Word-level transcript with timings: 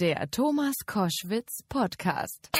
Der 0.00 0.30
Thomas 0.30 0.76
Koschwitz 0.86 1.64
Podcast. 1.68 2.50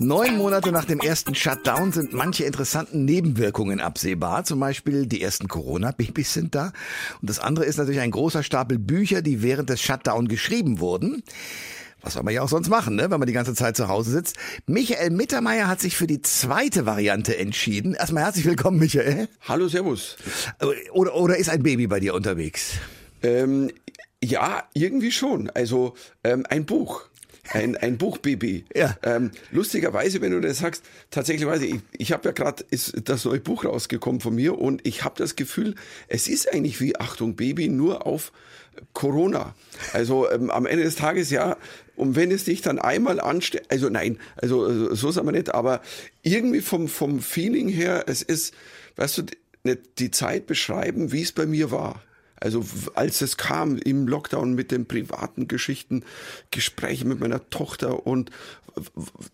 Neun 0.00 0.36
Monate 0.36 0.72
nach 0.72 0.84
dem 0.84 0.98
ersten 0.98 1.36
Shutdown 1.36 1.92
sind 1.92 2.12
manche 2.12 2.42
interessanten 2.42 3.04
Nebenwirkungen 3.04 3.78
absehbar. 3.78 4.42
Zum 4.42 4.58
Beispiel 4.58 5.06
die 5.06 5.22
ersten 5.22 5.46
Corona-Babys 5.46 6.34
sind 6.34 6.56
da. 6.56 6.72
Und 7.22 7.30
das 7.30 7.38
andere 7.38 7.66
ist 7.66 7.76
natürlich 7.76 8.00
ein 8.00 8.10
großer 8.10 8.42
Stapel 8.42 8.80
Bücher, 8.80 9.22
die 9.22 9.42
während 9.42 9.70
des 9.70 9.80
Shutdown 9.80 10.26
geschrieben 10.26 10.80
wurden. 10.80 11.22
Was 12.02 12.14
soll 12.14 12.24
man 12.24 12.34
ja 12.34 12.42
auch 12.42 12.48
sonst 12.48 12.68
machen, 12.68 12.96
ne, 12.96 13.08
wenn 13.08 13.20
man 13.20 13.28
die 13.28 13.32
ganze 13.32 13.54
Zeit 13.54 13.76
zu 13.76 13.86
Hause 13.86 14.10
sitzt. 14.10 14.38
Michael 14.66 15.10
Mittermeier 15.10 15.68
hat 15.68 15.80
sich 15.80 15.96
für 15.96 16.08
die 16.08 16.20
zweite 16.20 16.84
Variante 16.84 17.36
entschieden. 17.36 17.94
Erstmal 17.94 18.24
herzlich 18.24 18.44
willkommen, 18.44 18.80
Michael. 18.80 19.28
Hallo, 19.46 19.68
Servus. 19.68 20.16
Oder, 20.90 21.14
oder 21.14 21.36
ist 21.36 21.48
ein 21.48 21.62
Baby 21.62 21.86
bei 21.86 22.00
dir 22.00 22.14
unterwegs? 22.14 22.72
Ähm, 23.22 23.70
ja, 24.22 24.64
irgendwie 24.74 25.12
schon. 25.12 25.50
Also 25.50 25.94
ähm, 26.24 26.44
ein 26.48 26.66
Buch. 26.66 27.08
Ein, 27.48 27.76
ein 27.76 27.98
Buchbaby. 27.98 28.64
Ja. 28.74 28.96
Ähm, 29.02 29.32
lustigerweise, 29.50 30.20
wenn 30.20 30.30
du 30.32 30.40
das 30.40 30.58
sagst, 30.58 30.84
tatsächlich, 31.10 31.48
ich, 31.62 31.80
ich 31.98 32.12
habe 32.12 32.28
ja 32.28 32.32
gerade 32.32 32.64
das 32.70 33.24
neue 33.24 33.40
Buch 33.40 33.64
rausgekommen 33.64 34.20
von 34.20 34.34
mir 34.34 34.58
und 34.58 34.86
ich 34.86 35.04
habe 35.04 35.16
das 35.18 35.36
Gefühl, 35.36 35.74
es 36.08 36.28
ist 36.28 36.52
eigentlich 36.52 36.80
wie 36.80 36.96
Achtung 36.96 37.34
Baby 37.34 37.68
nur 37.68 38.06
auf 38.06 38.32
Corona. 38.92 39.54
Also 39.92 40.30
ähm, 40.30 40.50
am 40.50 40.66
Ende 40.66 40.84
des 40.84 40.96
Tages 40.96 41.30
ja, 41.30 41.56
und 41.96 42.14
wenn 42.14 42.30
es 42.30 42.44
dich 42.44 42.62
dann 42.62 42.78
einmal 42.78 43.20
anstellt, 43.20 43.66
also 43.68 43.88
nein, 43.88 44.18
also 44.36 44.94
so 44.94 45.10
sagen 45.10 45.26
wir 45.26 45.32
nicht, 45.32 45.52
aber 45.54 45.82
irgendwie 46.22 46.60
vom, 46.60 46.88
vom 46.88 47.20
Feeling 47.20 47.68
her, 47.68 48.04
es 48.06 48.22
ist, 48.22 48.54
weißt 48.96 49.18
du, 49.18 49.22
nicht 49.64 49.98
die 49.98 50.10
Zeit 50.10 50.46
beschreiben, 50.46 51.12
wie 51.12 51.22
es 51.22 51.32
bei 51.32 51.46
mir 51.46 51.70
war. 51.70 52.02
Also 52.40 52.64
als 52.94 53.20
es 53.20 53.36
kam 53.36 53.76
im 53.76 54.08
Lockdown 54.08 54.54
mit 54.54 54.70
den 54.70 54.86
privaten 54.86 55.46
Geschichten, 55.46 56.04
Gespräche 56.50 57.04
mit 57.04 57.20
meiner 57.20 57.48
Tochter 57.50 58.06
und 58.06 58.30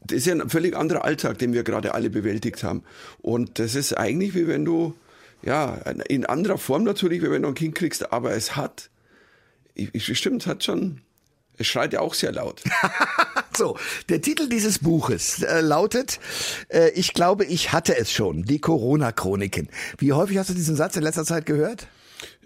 das 0.05 0.19
ist 0.19 0.27
ja 0.27 0.35
ein 0.35 0.51
völlig 0.51 0.77
anderer 0.77 1.05
Alltag, 1.05 1.39
den 1.39 1.53
wir 1.53 1.63
gerade 1.63 1.95
alle 1.95 2.11
bewältigt 2.11 2.63
haben. 2.63 2.83
Und 3.19 3.59
das 3.59 3.75
ist 3.75 3.93
eigentlich 3.93 4.35
wie 4.35 4.47
wenn 4.47 4.65
du, 4.65 4.95
ja, 5.43 5.75
in 6.09 6.27
anderer 6.27 6.59
Form 6.59 6.85
natürlich, 6.85 7.23
wie 7.23 7.31
wenn 7.31 7.43
du 7.43 7.49
ein 7.49 7.55
Kind 7.55 7.75
kriegst, 7.75 8.13
aber 8.13 8.33
es 8.33 8.57
hat, 8.57 8.91
stimmt, 9.99 10.43
es 10.43 10.47
hat 10.47 10.65
schon, 10.65 11.01
es 11.59 11.67
schreit 11.67 11.93
ja 11.93 12.01
auch 12.01 12.15
sehr 12.15 12.33
laut. 12.33 12.63
so, 13.57 13.79
der 14.09 14.21
Titel 14.21 14.49
dieses 14.49 14.79
Buches 14.79 15.43
äh, 15.43 15.61
lautet, 15.61 16.19
äh, 16.69 16.91
ich 16.91 17.15
glaube, 17.15 17.45
ich 17.45 17.73
hatte 17.73 17.97
es 17.97 18.13
schon, 18.13 18.45
die 18.45 18.59
Corona-Chroniken. 18.59 19.69
Wie 19.99 20.13
häufig 20.13 20.39
hast 20.39 20.51
du 20.51 20.55
diesen 20.55 20.77
Satz 20.77 20.97
in 20.97 21.03
letzter 21.03 21.25
Zeit 21.25 21.47
gehört? 21.47 21.89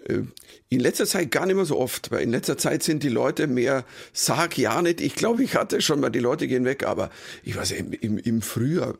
Äh, 0.05 0.23
in 0.69 0.79
letzter 0.79 1.05
Zeit 1.05 1.31
gar 1.31 1.45
nicht 1.45 1.55
mehr 1.55 1.65
so 1.65 1.77
oft, 1.77 2.11
weil 2.11 2.21
in 2.21 2.31
letzter 2.31 2.57
Zeit 2.57 2.81
sind 2.83 3.03
die 3.03 3.09
Leute 3.09 3.47
mehr, 3.47 3.83
sag 4.13 4.57
ja 4.57 4.81
nicht, 4.81 5.01
ich 5.01 5.15
glaube, 5.15 5.43
ich 5.43 5.55
hatte 5.55 5.81
schon 5.81 5.99
mal, 5.99 6.09
die 6.09 6.19
Leute 6.19 6.47
gehen 6.47 6.63
weg, 6.63 6.83
aber 6.85 7.09
ich 7.43 7.57
weiß, 7.57 7.71
im, 7.71 7.91
im, 7.91 8.17
im 8.17 8.41
Frühjahr, 8.41 8.95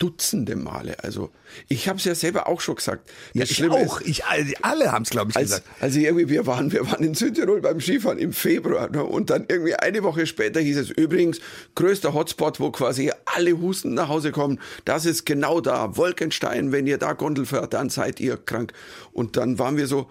Dutzende 0.00 0.56
Male. 0.56 0.96
Also 1.04 1.30
ich 1.68 1.86
habe 1.86 1.98
es 1.98 2.06
ja 2.06 2.14
selber 2.14 2.48
auch 2.48 2.62
schon 2.62 2.76
gesagt. 2.76 3.10
Ja, 3.34 3.44
ich 3.44 3.70
auch. 3.70 4.00
Ist, 4.00 4.08
ich, 4.08 4.24
alle 4.64 4.92
haben 4.92 5.02
es, 5.02 5.10
glaube 5.10 5.30
ich, 5.30 5.36
als, 5.36 5.50
gesagt. 5.50 5.68
Also 5.78 6.00
irgendwie, 6.00 6.30
wir 6.30 6.46
waren, 6.46 6.72
wir 6.72 6.90
waren 6.90 7.04
in 7.04 7.14
Südtirol 7.14 7.60
beim 7.60 7.80
Skifahren 7.80 8.18
im 8.18 8.32
Februar 8.32 8.88
ne, 8.88 9.04
und 9.04 9.28
dann 9.28 9.44
irgendwie 9.46 9.74
eine 9.74 10.02
Woche 10.02 10.26
später 10.26 10.58
hieß 10.58 10.78
es 10.78 10.88
übrigens, 10.88 11.40
größter 11.74 12.14
Hotspot, 12.14 12.60
wo 12.60 12.70
quasi 12.70 13.12
alle 13.26 13.60
Husten 13.60 13.92
nach 13.92 14.08
Hause 14.08 14.32
kommen, 14.32 14.58
das 14.86 15.04
ist 15.04 15.26
genau 15.26 15.60
da, 15.60 15.98
Wolkenstein, 15.98 16.72
wenn 16.72 16.86
ihr 16.86 16.96
da 16.96 17.12
Gondel 17.12 17.44
fährt, 17.44 17.74
dann 17.74 17.90
seid 17.90 18.20
ihr 18.20 18.38
krank. 18.38 18.72
Und 19.12 19.36
dann 19.36 19.58
waren 19.58 19.76
wir 19.76 19.86
so, 19.86 20.08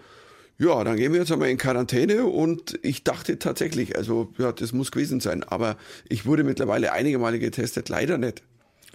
ja, 0.56 0.84
dann 0.84 0.98
gehen 0.98 1.12
wir 1.12 1.18
jetzt 1.18 1.32
einmal 1.32 1.48
in 1.48 1.58
Quarantäne 1.58 2.26
und 2.26 2.78
ich 2.82 3.02
dachte 3.02 3.40
tatsächlich, 3.40 3.96
also 3.96 4.32
ja, 4.38 4.52
das 4.52 4.72
muss 4.72 4.92
gewesen 4.92 5.18
sein, 5.18 5.42
aber 5.42 5.76
ich 6.08 6.26
wurde 6.26 6.44
mittlerweile 6.44 6.92
einige 6.92 7.18
Male 7.18 7.40
getestet, 7.40 7.88
leider 7.88 8.16
nicht. 8.16 8.44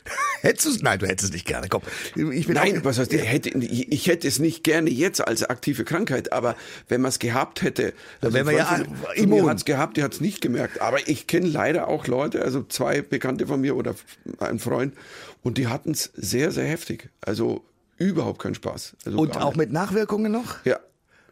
Hättest 0.42 0.66
du 0.66 0.70
es? 0.70 0.82
Nein, 0.82 1.00
du 1.00 1.08
hättest 1.08 1.30
es 1.30 1.34
nicht 1.34 1.48
gerne. 1.48 1.68
Komm, 1.70 1.82
ich 2.16 2.46
bin 2.46 2.56
Nein, 2.56 2.84
was 2.84 3.00
heißt, 3.00 3.12
ich 3.14 3.24
hätte, 3.24 3.50
ich 3.50 4.08
hätte 4.08 4.28
es 4.28 4.40
nicht 4.40 4.64
gerne 4.64 4.90
jetzt 4.90 5.26
als 5.26 5.44
aktive 5.44 5.84
Krankheit, 5.84 6.32
aber 6.32 6.56
wenn 6.88 7.02
man 7.02 7.10
es 7.10 7.20
gehabt 7.20 7.62
hätte, 7.62 7.94
also 8.22 8.34
dann 8.34 8.34
wäre 8.34 8.46
man 8.46 8.56
ja 8.56 8.84
immun. 9.16 9.50
hat 9.50 9.58
es 9.58 9.66
gehabt, 9.66 9.98
die 9.98 10.04
hat 10.04 10.14
es 10.14 10.22
nicht 10.22 10.42
gemerkt. 10.42 10.82
Aber 10.82 11.08
ich 11.08 11.28
kenne 11.28 11.48
leider 11.48 11.88
auch 11.88 12.08
Leute, 12.08 12.42
also 12.42 12.64
zwei 12.64 13.02
Bekannte 13.02 13.48
von 13.48 13.62
mir 13.62 13.76
oder 13.76 13.96
ein 14.40 14.60
Freund, 14.60 14.94
und 15.42 15.58
die 15.58 15.68
hatten 15.68 15.92
es 15.92 16.12
sehr, 16.16 16.52
sehr 16.52 16.66
heftig. 16.66 17.10
Also 17.22 17.64
überhaupt 17.98 18.40
keinen 18.42 18.56
Spaß. 18.56 18.96
Also 19.06 19.18
und 19.18 19.38
auch 19.38 19.56
mit 19.56 19.72
Nachwirkungen 19.72 20.32
noch? 20.32 20.64
Ja, 20.66 20.80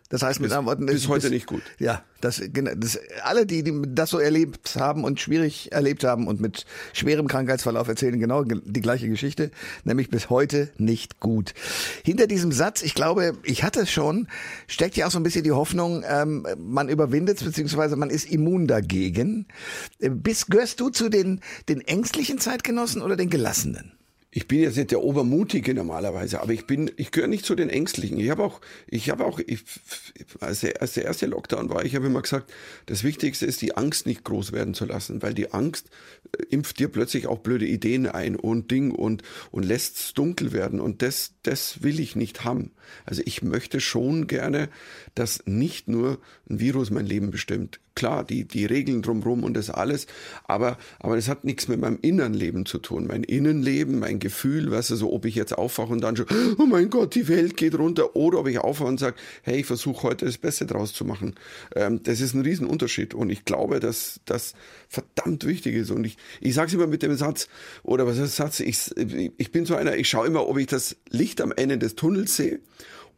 das 0.09 0.21
heißt 0.21 0.39
mit 0.39 0.51
anderen 0.51 0.65
Worten, 0.67 0.85
bis 0.85 1.07
heute 1.07 1.29
nicht 1.29 1.47
gut. 1.47 1.63
Ja, 1.79 2.03
das, 2.21 2.41
das 2.51 2.99
alle, 3.23 3.45
die, 3.45 3.63
die 3.63 3.81
das 3.87 4.11
so 4.11 4.19
erlebt 4.19 4.75
haben 4.75 5.03
und 5.03 5.19
schwierig 5.19 5.71
erlebt 5.71 6.03
haben 6.03 6.27
und 6.27 6.39
mit 6.39 6.65
schwerem 6.93 7.27
Krankheitsverlauf 7.27 7.87
erzählen 7.87 8.19
genau 8.19 8.43
die 8.43 8.81
gleiche 8.81 9.09
Geschichte, 9.09 9.51
nämlich 9.83 10.09
bis 10.09 10.29
heute 10.29 10.69
nicht 10.77 11.19
gut. 11.19 11.53
Hinter 12.03 12.27
diesem 12.27 12.51
Satz, 12.51 12.83
ich 12.83 12.93
glaube, 12.93 13.37
ich 13.43 13.63
hatte 13.63 13.81
es 13.81 13.91
schon, 13.91 14.27
steckt 14.67 14.97
ja 14.97 15.07
auch 15.07 15.11
so 15.11 15.19
ein 15.19 15.23
bisschen 15.23 15.43
die 15.43 15.51
Hoffnung, 15.51 16.03
ähm, 16.07 16.45
man 16.57 16.89
überwindet 16.89 17.37
es 17.37 17.43
beziehungsweise 17.43 17.95
man 17.95 18.09
ist 18.09 18.29
immun 18.29 18.67
dagegen. 18.67 19.47
Äh, 19.99 20.09
bist, 20.09 20.51
gehörst 20.51 20.79
du 20.79 20.89
zu 20.89 21.09
den 21.09 21.41
den 21.69 21.81
ängstlichen 21.81 22.39
Zeitgenossen 22.39 23.01
oder 23.01 23.15
den 23.15 23.29
gelassenen? 23.29 23.93
Ich 24.35 24.47
bin 24.47 24.61
jetzt 24.61 24.77
nicht 24.77 24.89
der 24.89 25.03
Obermutige 25.03 25.75
normalerweise, 25.75 26.41
aber 26.41 26.53
ich 26.53 26.65
bin, 26.65 26.89
ich 26.97 27.11
gehöre 27.11 27.27
nicht 27.27 27.45
zu 27.45 27.53
den 27.53 27.69
Ängstlichen. 27.69 28.19
Ich 28.19 28.31
habe 28.31 28.43
auch, 28.43 28.61
ich 28.87 29.11
habe 29.11 29.25
auch, 29.25 29.39
ich, 29.39 29.63
als, 30.39 30.61
der, 30.61 30.81
als 30.81 30.93
der 30.93 31.05
erste 31.05 31.27
Lockdown 31.27 31.69
war, 31.69 31.85
ich 31.85 31.95
habe 31.95 32.07
immer 32.07 32.21
gesagt, 32.23 32.51
das 32.87 33.03
Wichtigste 33.03 33.45
ist, 33.45 33.61
die 33.61 33.77
Angst 33.77 34.07
nicht 34.07 34.23
groß 34.23 34.51
werden 34.51 34.73
zu 34.73 34.85
lassen, 34.85 35.21
weil 35.21 35.35
die 35.35 35.51
Angst 35.51 35.91
äh, 36.35 36.43
impft 36.49 36.79
dir 36.79 36.87
plötzlich 36.87 37.27
auch 37.27 37.39
blöde 37.39 37.67
Ideen 37.67 38.07
ein 38.07 38.35
und 38.35 38.71
Ding 38.71 38.89
und, 38.89 39.21
und 39.51 39.63
lässt 39.63 39.97
es 39.97 40.13
dunkel 40.13 40.51
werden. 40.51 40.79
Und 40.79 41.03
das, 41.03 41.33
das 41.43 41.83
will 41.83 41.99
ich 41.99 42.15
nicht 42.15 42.43
haben. 42.43 42.71
Also 43.05 43.21
ich 43.25 43.43
möchte 43.43 43.79
schon 43.79 44.25
gerne, 44.25 44.69
dass 45.13 45.43
nicht 45.45 45.87
nur 45.87 46.19
ein 46.49 46.59
Virus 46.59 46.89
mein 46.89 47.05
Leben 47.05 47.29
bestimmt. 47.29 47.79
Klar, 47.95 48.23
die, 48.23 48.45
die 48.45 48.65
Regeln 48.65 49.01
drumherum 49.01 49.43
und 49.43 49.55
das 49.55 49.69
alles, 49.69 50.07
aber, 50.45 50.77
aber 50.99 51.15
das 51.15 51.27
hat 51.27 51.43
nichts 51.43 51.67
mit 51.67 51.79
meinem 51.79 51.99
Innenleben 52.01 52.65
zu 52.65 52.79
tun. 52.79 53.05
Mein 53.07 53.23
Innenleben, 53.23 53.99
mein 53.99 54.19
Gefühl, 54.19 54.71
weißt 54.71 54.91
du, 54.91 54.95
so 54.95 55.13
ob 55.13 55.25
ich 55.25 55.35
jetzt 55.35 55.55
aufwache 55.57 55.91
und 55.91 56.01
dann 56.01 56.15
schon, 56.15 56.25
oh 56.57 56.65
mein 56.65 56.89
Gott, 56.89 57.13
die 57.13 57.27
Welt 57.27 57.55
geht 57.55 57.75
runter, 57.75 58.15
oder 58.15 58.39
ob 58.39 58.47
ich 58.47 58.57
aufwache 58.57 58.87
und 58.87 58.99
sage, 58.99 59.15
hey, 59.43 59.59
ich 59.59 59.65
versuche 59.65 60.03
heute 60.03 60.25
das 60.25 60.37
Beste 60.37 60.65
draus 60.65 60.93
zu 60.93 61.05
machen. 61.05 61.35
Ähm, 61.75 62.01
das 62.01 62.19
ist 62.19 62.33
ein 62.33 62.41
Riesenunterschied 62.41 63.13
und 63.13 63.29
ich 63.29 63.45
glaube, 63.45 63.79
dass 63.79 64.21
das 64.25 64.53
verdammt 64.87 65.45
wichtig 65.45 65.75
ist. 65.75 65.91
Und 65.91 66.03
ich, 66.05 66.17
ich 66.41 66.55
sage 66.55 66.69
es 66.69 66.73
immer 66.73 66.87
mit 66.87 67.03
dem 67.03 67.15
Satz, 67.15 67.47
oder 67.83 68.07
was 68.07 68.17
ist 68.17 68.39
der 68.39 68.45
Satz, 68.47 68.59
ich, 68.59 68.89
ich 69.37 69.51
bin 69.51 69.65
so 69.65 69.75
einer, 69.75 69.95
ich 69.95 70.07
schaue 70.07 70.27
immer, 70.27 70.47
ob 70.47 70.57
ich 70.57 70.67
das 70.67 70.95
Licht 71.09 71.41
am 71.41 71.51
Ende 71.51 71.77
des 71.77 71.95
Tunnels 71.95 72.35
sehe 72.35 72.59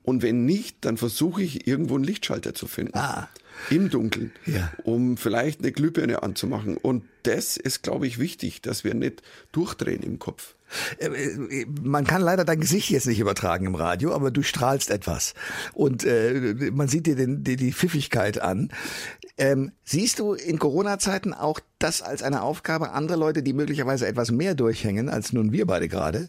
und 0.06 0.22
wenn 0.22 0.46
nicht, 0.46 0.78
dann 0.82 0.98
versuche 0.98 1.42
ich 1.42 1.68
irgendwo 1.68 1.96
einen 1.96 2.04
Lichtschalter 2.04 2.54
zu 2.54 2.68
finden. 2.68 2.96
Ah. 2.96 3.28
Im 3.70 3.90
Dunkeln. 3.90 4.32
Ja. 4.46 4.72
Um 4.84 5.18
vielleicht 5.18 5.62
eine 5.62 5.72
Glühbirne 5.72 6.24
anzumachen. 6.24 6.78
Und 6.78 7.04
das 7.24 7.58
ist, 7.58 7.84
glaube 7.84 8.08
ich, 8.08 8.20
wichtig, 8.20 8.62
dass 8.62 8.84
wir 8.84 8.94
nicht 8.94 9.22
durchdrehen 9.52 10.04
im 10.04 10.20
Kopf. 10.20 10.56
Äh, 10.98 11.08
äh, 11.08 11.66
man 11.82 12.06
kann 12.06 12.22
leider 12.22 12.46
dein 12.46 12.60
Gesicht 12.60 12.90
jetzt 12.90 13.08
nicht 13.08 13.20
übertragen 13.20 13.66
im 13.66 13.76
Radio, 13.76 14.14
aber 14.14 14.32
du 14.32 14.42
strahlst 14.44 14.90
etwas. 14.90 15.34
Und 15.74 16.04
äh, 16.04 16.72
man 16.72 16.88
sieht 16.88 17.08
dir 17.08 17.16
den, 17.16 17.44
die, 17.44 17.56
die 17.56 17.74
Pfiffigkeit 17.74 18.42
an. 18.42 18.72
Ähm, 19.38 19.72
siehst 19.84 20.20
du 20.20 20.34
in 20.34 20.60
Corona-Zeiten 20.60 21.34
auch 21.34 21.60
das 21.80 22.02
als 22.02 22.24
eine 22.24 22.42
Aufgabe, 22.42 22.92
andere 22.92 23.18
Leute, 23.18 23.44
die 23.44 23.54
möglicherweise 23.54 24.08
etwas 24.08 24.32
mehr 24.32 24.56
durchhängen, 24.56 25.10
als 25.10 25.34
nun 25.34 25.52
wir 25.52 25.66
beide 25.66 25.88
gerade, 25.88 26.28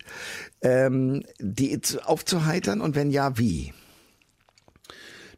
ähm, 0.61 1.23
die 1.39 1.79
aufzuheitern 2.05 2.81
und 2.81 2.97
wenn 2.97 3.11
ja, 3.11 3.39
wie? 3.39 3.73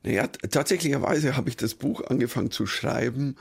Naja, 0.03 0.27
tatsächlicherweise 0.27 1.37
habe 1.37 1.49
ich 1.49 1.57
das 1.57 1.75
Buch 1.75 2.05
angefangen 2.07 2.51
zu 2.51 2.67
schreiben 2.67 3.37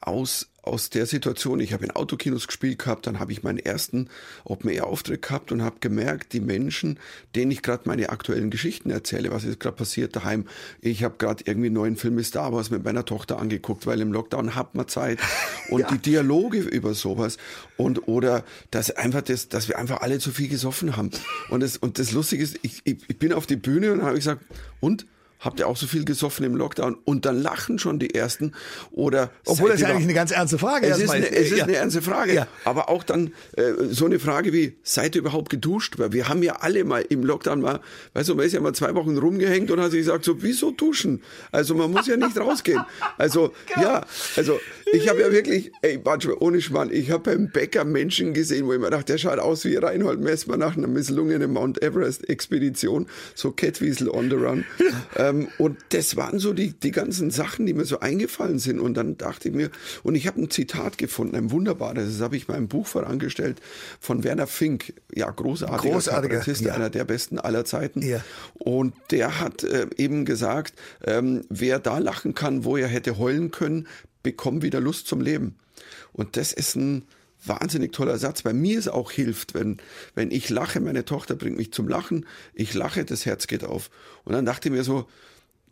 aus, 0.00 0.48
aus 0.62 0.88
der 0.88 1.06
Situation. 1.06 1.60
Ich 1.60 1.72
habe 1.72 1.84
in 1.84 1.90
Autokinos 1.90 2.46
gespielt 2.46 2.78
gehabt, 2.78 3.06
dann 3.06 3.18
habe 3.18 3.32
ich 3.32 3.42
meinen 3.42 3.58
ersten 3.58 4.08
Open-Air-Auftritt 4.44 5.22
gehabt 5.22 5.52
und 5.52 5.62
habe 5.62 5.76
gemerkt, 5.80 6.32
die 6.32 6.40
Menschen, 6.40 6.98
denen 7.34 7.50
ich 7.50 7.62
gerade 7.62 7.82
meine 7.86 8.08
aktuellen 8.08 8.50
Geschichten 8.50 8.90
erzähle, 8.90 9.30
was 9.30 9.44
ist 9.44 9.60
gerade 9.60 9.76
passiert 9.76 10.16
daheim. 10.16 10.46
Ich 10.80 11.04
habe 11.04 11.16
gerade 11.18 11.44
irgendwie 11.46 11.66
einen 11.66 11.74
neuen 11.74 11.96
Film 11.96 12.22
Star 12.24 12.52
Wars 12.52 12.70
mit 12.70 12.82
meiner 12.82 13.04
Tochter 13.04 13.38
angeguckt, 13.38 13.86
weil 13.86 14.00
im 14.00 14.12
Lockdown 14.12 14.54
hat 14.54 14.74
man 14.74 14.88
Zeit. 14.88 15.18
Und 15.68 15.80
ja. 15.80 15.88
die 15.88 15.98
Dialoge 15.98 16.58
über 16.60 16.94
sowas 16.94 17.36
und 17.76 18.08
oder 18.08 18.44
dass 18.72 18.90
einfach 18.90 19.22
das, 19.22 19.48
dass 19.48 19.68
wir 19.68 19.78
einfach 19.78 20.00
alle 20.00 20.18
zu 20.18 20.32
viel 20.32 20.48
gesoffen 20.48 20.96
haben. 20.96 21.10
Und 21.48 21.62
das, 21.62 21.76
und 21.76 21.98
das 22.00 22.10
Lustige 22.10 22.42
ist, 22.42 22.58
ich, 22.62 22.80
ich, 22.84 22.96
ich 23.06 23.18
bin 23.18 23.32
auf 23.32 23.46
die 23.46 23.56
Bühne 23.56 23.92
und 23.92 24.02
habe 24.02 24.16
gesagt, 24.16 24.42
und? 24.80 25.06
Habt 25.40 25.58
ihr 25.58 25.66
auch 25.66 25.76
so 25.76 25.86
viel 25.86 26.04
gesoffen 26.04 26.44
im 26.44 26.54
Lockdown? 26.54 26.96
Und 27.04 27.24
dann 27.26 27.42
lachen 27.42 27.78
schon 27.78 27.98
die 27.98 28.14
Ersten. 28.14 28.52
Oder 28.92 29.30
Obwohl 29.46 29.70
das 29.70 29.82
eigentlich 29.82 30.04
eine 30.04 30.14
ganz 30.14 30.30
ernste 30.30 30.58
Frage 30.58 30.86
es 30.86 30.98
ist. 30.98 31.10
Eine, 31.10 31.30
es 31.30 31.50
ist 31.50 31.58
ja. 31.58 31.64
eine 31.64 31.76
ernste 31.76 32.02
Frage. 32.02 32.34
Ja. 32.34 32.46
Aber 32.64 32.88
auch 32.88 33.02
dann 33.02 33.32
äh, 33.56 33.72
so 33.90 34.04
eine 34.04 34.18
Frage 34.18 34.52
wie, 34.52 34.76
seid 34.82 35.14
ihr 35.14 35.20
überhaupt 35.20 35.50
geduscht? 35.50 35.98
Weil 35.98 36.12
wir 36.12 36.28
haben 36.28 36.42
ja 36.42 36.56
alle 36.60 36.84
mal 36.84 37.04
im 37.08 37.24
Lockdown 37.24 37.60
mal, 37.60 37.80
weißt 38.14 38.28
du, 38.28 38.34
man 38.34 38.46
ist 38.46 38.52
ja 38.52 38.60
mal 38.60 38.74
zwei 38.74 38.94
Wochen 38.94 39.16
rumgehängt 39.16 39.70
und 39.70 39.80
hat 39.80 39.90
sich 39.90 40.00
gesagt, 40.00 40.24
so, 40.24 40.42
wieso 40.42 40.70
duschen? 40.70 41.22
Also 41.52 41.74
man 41.74 41.90
muss 41.90 42.06
ja 42.06 42.16
nicht 42.16 42.38
rausgehen. 42.38 42.82
Also, 43.18 43.52
ja, 43.80 44.04
also 44.36 44.60
ich 44.92 45.08
habe 45.08 45.20
ja 45.20 45.32
wirklich, 45.32 45.72
ey, 45.82 46.00
manchmal, 46.04 46.36
ohne 46.40 46.60
Schmarrn, 46.60 46.90
ich 46.92 47.10
habe 47.10 47.30
beim 47.30 47.50
Bäcker 47.50 47.84
Menschen 47.84 48.34
gesehen, 48.34 48.66
wo 48.66 48.72
ich 48.72 48.80
mir 48.80 48.90
dachte, 48.90 49.12
der 49.12 49.18
schaut 49.18 49.38
aus 49.38 49.64
wie 49.64 49.76
Reinhold 49.76 50.20
Messmer 50.20 50.56
nach 50.56 50.76
einer 50.76 50.88
misslungenen 50.88 51.52
Mount 51.52 51.82
Everest-Expedition, 51.82 53.06
so 53.34 53.52
Catwiesel 53.52 54.10
on 54.10 54.30
the 54.30 54.36
run. 54.36 54.64
ähm, 55.30 55.48
und 55.58 55.78
das 55.90 56.16
waren 56.16 56.38
so 56.38 56.52
die, 56.52 56.72
die 56.72 56.90
ganzen 56.90 57.30
Sachen, 57.30 57.66
die 57.66 57.74
mir 57.74 57.84
so 57.84 58.00
eingefallen 58.00 58.58
sind. 58.58 58.80
Und 58.80 58.94
dann 58.94 59.16
dachte 59.16 59.48
ich 59.48 59.54
mir, 59.54 59.70
und 60.02 60.14
ich 60.14 60.26
habe 60.26 60.40
ein 60.40 60.50
Zitat 60.50 60.98
gefunden, 60.98 61.36
ein 61.36 61.50
wunderbares, 61.50 62.12
das 62.12 62.20
habe 62.20 62.36
ich 62.36 62.48
meinem 62.48 62.68
Buch 62.68 62.86
vorangestellt, 62.86 63.60
von 64.00 64.24
Werner 64.24 64.46
Fink, 64.46 64.94
ja, 65.14 65.30
großartiger, 65.30 65.92
Großartiger, 65.92 66.34
Kabarettist, 66.34 66.62
ja. 66.62 66.74
einer 66.74 66.90
der 66.90 67.04
besten 67.04 67.38
aller 67.38 67.64
Zeiten. 67.64 68.02
Ja. 68.02 68.22
Und 68.54 68.94
der 69.10 69.40
hat 69.40 69.64
äh, 69.64 69.86
eben 69.96 70.24
gesagt, 70.24 70.74
ähm, 71.04 71.42
wer 71.48 71.78
da 71.78 71.98
lachen 71.98 72.34
kann, 72.34 72.64
wo 72.64 72.76
er 72.76 72.88
hätte 72.88 73.18
heulen 73.18 73.50
können, 73.50 73.86
bekommt 74.22 74.62
wieder 74.62 74.80
Lust 74.80 75.06
zum 75.06 75.20
Leben. 75.20 75.56
Und 76.12 76.36
das 76.36 76.52
ist 76.52 76.76
ein 76.76 77.04
wahnsinnig 77.44 77.92
toller 77.92 78.18
Satz, 78.18 78.44
weil 78.44 78.54
mir 78.54 78.78
es 78.78 78.88
auch 78.88 79.10
hilft, 79.10 79.54
wenn, 79.54 79.78
wenn 80.14 80.30
ich 80.30 80.50
lache, 80.50 80.80
meine 80.80 81.04
Tochter 81.04 81.34
bringt 81.34 81.56
mich 81.56 81.72
zum 81.72 81.88
Lachen, 81.88 82.26
ich 82.54 82.74
lache, 82.74 83.04
das 83.04 83.26
Herz 83.26 83.46
geht 83.46 83.64
auf. 83.64 83.90
Und 84.24 84.32
dann 84.32 84.44
dachte 84.44 84.68
ich 84.68 84.74
mir 84.74 84.84
so, 84.84 85.06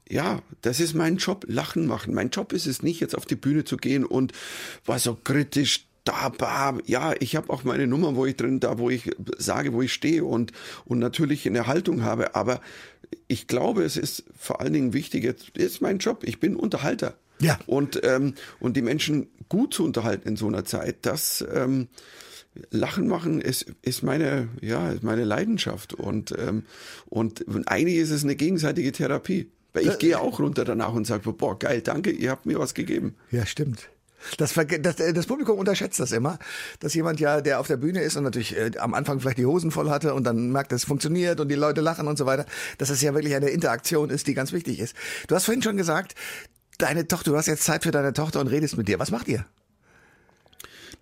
ja, 0.09 0.43
das 0.63 0.81
ist 0.81 0.95
mein 0.95 1.19
Job, 1.19 1.45
Lachen 1.49 1.87
machen. 1.87 2.15
Mein 2.15 2.31
Job 2.31 2.53
ist 2.53 2.67
es 2.67 2.83
nicht, 2.83 3.01
jetzt 3.01 3.15
auf 3.15 3.27
die 3.27 3.37
Bühne 3.37 3.65
zu 3.65 3.77
gehen 3.77 4.05
und 4.05 4.33
war 4.87 4.99
so 4.99 5.15
kritisch 5.15 5.85
da, 6.05 6.31
bah, 6.31 6.79
ja, 6.87 7.13
ich 7.21 7.37
habe 7.37 7.51
auch 7.53 7.65
meine 7.65 7.87
Nummer, 7.87 8.17
wo 8.17 8.25
ich 8.25 8.35
drin, 8.35 8.61
da, 8.61 8.79
wo 8.79 8.89
ich 8.89 9.11
sage, 9.37 9.75
wo 9.75 9.83
ich 9.83 9.93
stehe 9.93 10.25
und, 10.25 10.53
und 10.87 10.99
natürlich 10.99 11.47
eine 11.47 11.67
Haltung 11.67 12.03
habe. 12.03 12.35
Aber 12.35 12.63
ich 13.27 13.47
glaube, 13.47 13.83
es 13.83 13.99
ist 13.99 14.25
vor 14.39 14.61
allen 14.63 14.73
Dingen 14.73 14.93
wichtig, 14.95 15.25
jetzt 15.25 15.51
ist 15.59 15.83
mein 15.83 15.99
Job, 15.99 16.25
ich 16.25 16.41
bin 16.41 16.57
Unterhalter. 16.57 17.19
Ja. 17.41 17.59
Und, 17.67 18.01
ähm, 18.05 18.35
und 18.61 18.77
die 18.77 18.83
Menschen 18.83 19.29
gut 19.49 19.75
zu 19.75 19.85
unterhalten 19.85 20.29
in 20.29 20.37
so 20.37 20.47
einer 20.47 20.65
Zeit, 20.65 20.99
das 21.03 21.45
ähm, 21.53 21.89
Lachen 22.71 23.07
machen 23.09 23.41
ist, 23.41 23.67
ist 23.83 24.03
meine, 24.03 24.49
ja, 24.61 24.91
ist 24.91 25.03
meine 25.03 25.25
Leidenschaft. 25.25 25.95
Und, 25.95 26.35
ähm, 26.37 26.65
und 27.07 27.45
eigentlich 27.67 27.97
ist 27.97 28.11
es 28.11 28.25
eine 28.25 28.37
gegenseitige 28.37 28.93
Therapie. 28.93 29.51
Weil 29.73 29.87
ich 29.87 29.99
gehe 29.99 30.19
auch 30.19 30.41
runter 30.41 30.65
danach 30.65 30.93
und 30.93 31.07
sage, 31.07 31.33
boah, 31.33 31.59
geil, 31.59 31.83
danke, 31.83 32.11
ihr 32.11 32.31
habt 32.31 32.47
mir 32.47 32.59
was 32.59 32.75
gegeben. 32.75 33.15
Ja, 33.31 33.47
stimmt. 33.47 33.89
Das, 34.37 34.55
das, 34.55 35.01
äh, 35.01 35.13
das 35.13 35.27
Publikum 35.27 35.59
unterschätzt 35.59 36.01
das 36.01 36.11
immer, 36.13 36.39
dass 36.81 36.95
jemand 36.95 37.21
ja, 37.21 37.41
der 37.41 37.61
auf 37.61 37.69
der 37.69 37.77
Bühne 37.77 38.01
ist 38.03 38.17
und 38.17 38.25
natürlich 38.25 38.57
äh, 38.57 38.73
am 38.79 38.95
Anfang 38.95 39.21
vielleicht 39.21 39.39
die 39.39 39.47
Hosen 39.47 39.71
voll 39.71 39.91
hatte 39.91 40.15
und 40.15 40.25
dann 40.25 40.51
merkt, 40.51 40.73
dass 40.73 40.83
es 40.83 40.89
funktioniert 40.89 41.39
und 41.39 41.49
die 41.49 41.55
Leute 41.55 41.81
lachen 41.81 42.09
und 42.09 42.19
so 42.19 42.27
weiter, 42.27 42.45
dass 42.79 42.91
es 42.91 43.01
ja 43.01 43.15
wirklich 43.15 43.35
eine 43.35 43.51
Interaktion 43.51 44.11
ist, 44.11 44.27
die 44.27 44.35
ganz 44.35 44.53
wichtig 44.53 44.81
ist. 44.81 44.97
Du 45.29 45.35
hast 45.35 45.45
vorhin 45.45 45.63
schon 45.63 45.77
gesagt, 45.77 46.15
deine 46.79 47.07
Tochter, 47.07 47.33
du 47.33 47.37
hast 47.37 47.47
jetzt 47.47 47.65
Zeit 47.65 47.83
für 47.83 47.91
deine 47.91 48.13
Tochter 48.13 48.41
und 48.41 48.49
redest 48.49 48.77
mit 48.77 48.89
dir. 48.89 48.99
Was 48.99 49.11
macht 49.11 49.29
ihr? 49.29 49.45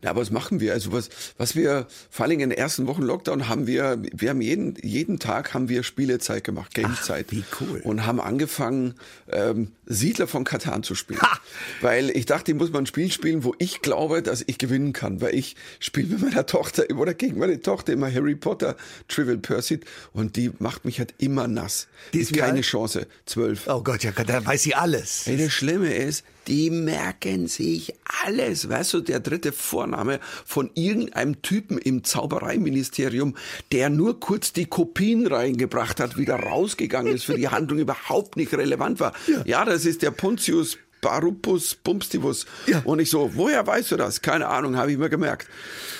Ja, 0.03 0.15
was 0.15 0.31
machen 0.31 0.61
wir? 0.61 0.73
Also 0.73 0.93
was, 0.93 1.09
was 1.39 1.57
wir 1.57 1.87
vor 2.11 2.27
allem 2.27 2.41
in 2.41 2.51
den 2.51 2.59
ersten 2.59 2.87
Wochen 2.87 3.03
Lockdown 3.03 3.49
haben 3.49 3.67
wir, 3.67 3.99
wir 4.13 4.31
haben 4.31 4.41
jeden, 4.41 4.77
jeden 4.83 5.19
Tag 5.19 5.55
haben 5.55 5.69
wir 5.69 5.83
Spielezeit 5.83 6.45
gemacht, 6.45 6.75
Gamezeit. 6.75 7.33
wie 7.33 7.45
cool. 7.61 7.81
Und 7.83 8.05
haben 8.05 8.21
angefangen, 8.21 8.95
ähm, 9.31 9.73
Siedler 9.87 10.27
von 10.27 10.45
Katan 10.45 10.83
zu 10.83 10.95
spielen. 10.95 11.21
Ha! 11.21 11.39
Weil 11.81 12.11
ich 12.11 12.27
dachte, 12.27 12.53
ich 12.53 12.57
muss 12.57 12.71
mal 12.71 12.81
ein 12.81 12.87
Spiel 12.87 13.11
spielen, 13.11 13.45
wo 13.45 13.55
ich 13.59 13.83
glaube, 13.83 14.23
dass 14.23 14.45
ich 14.47 14.59
gewinnen 14.59 14.93
kann. 14.93 15.21
Weil 15.21 15.35
ich 15.35 15.57
spiele 15.79 16.09
mit 16.09 16.23
meiner 16.23 16.47
Tochter 16.47 16.85
oder 16.97 17.15
gegen 17.15 17.39
meine 17.39 17.61
Tochter 17.61 17.93
immer 17.93 18.13
Harry 18.13 18.35
Potter 18.35 18.77
Trivial 19.09 19.39
Pursuit 19.39 19.85
und 20.13 20.37
die 20.37 20.51
macht 20.59 20.85
mich 20.85 20.99
halt 20.99 21.15
immer 21.19 21.49
nass. 21.49 21.89
Die 22.13 22.21
ist 22.21 22.35
keine 22.35 22.59
alt? 22.59 22.65
Chance. 22.65 23.07
Zwölf. 23.27 23.67
Oh 23.69 23.83
Gott, 23.83 24.03
ja, 24.03 24.11
da 24.11 24.45
weiß 24.45 24.63
sie 24.63 24.75
alles. 24.75 25.27
Ey, 25.27 25.37
das 25.37 25.53
Schlimme 25.53 25.95
ist, 25.95 26.25
die 26.47 26.71
merken 26.71 27.49
sich 27.49 27.95
alles. 28.25 28.69
Weißt 28.69 28.95
du, 28.95 29.01
der 29.01 29.21
dritte 29.21 29.53
Vorname 29.53 30.21
von 30.45 30.71
irgendeinem 30.75 31.43
Typen 31.43 31.79
im 31.79 32.05
Zaubereiministerium, 32.05 33.37
der 33.73 33.91
nur 33.91 34.21
kurz 34.21 34.53
die 34.53 34.67
Kopien 34.67 35.27
reingebracht 35.27 36.01
hat, 36.01 36.17
wieder 36.17 36.37
rausgegangen 36.37 37.15
ist, 37.15 37.25
für 37.25 37.35
die 37.35 37.49
Handlung 37.49 37.79
überhaupt 37.79 38.37
nicht 38.37 38.53
relevant 38.55 39.01
war. 39.01 39.13
Ja, 39.45 39.65
das 39.77 39.85
ist 39.85 40.01
der 40.01 40.11
Pontius 40.11 40.79
Barupus 41.01 41.75
Bumstivus. 41.75 42.47
Ja. 42.67 42.81
Und 42.85 42.99
ich 43.01 43.11
so, 43.11 43.33
woher 43.35 43.67
weißt 43.67 43.93
du 43.93 43.97
das? 43.97 44.23
Keine 44.23 44.49
Ahnung, 44.49 44.77
habe 44.77 44.93
ich 44.93 44.99
mir 44.99 45.09
gemerkt. 45.09 45.49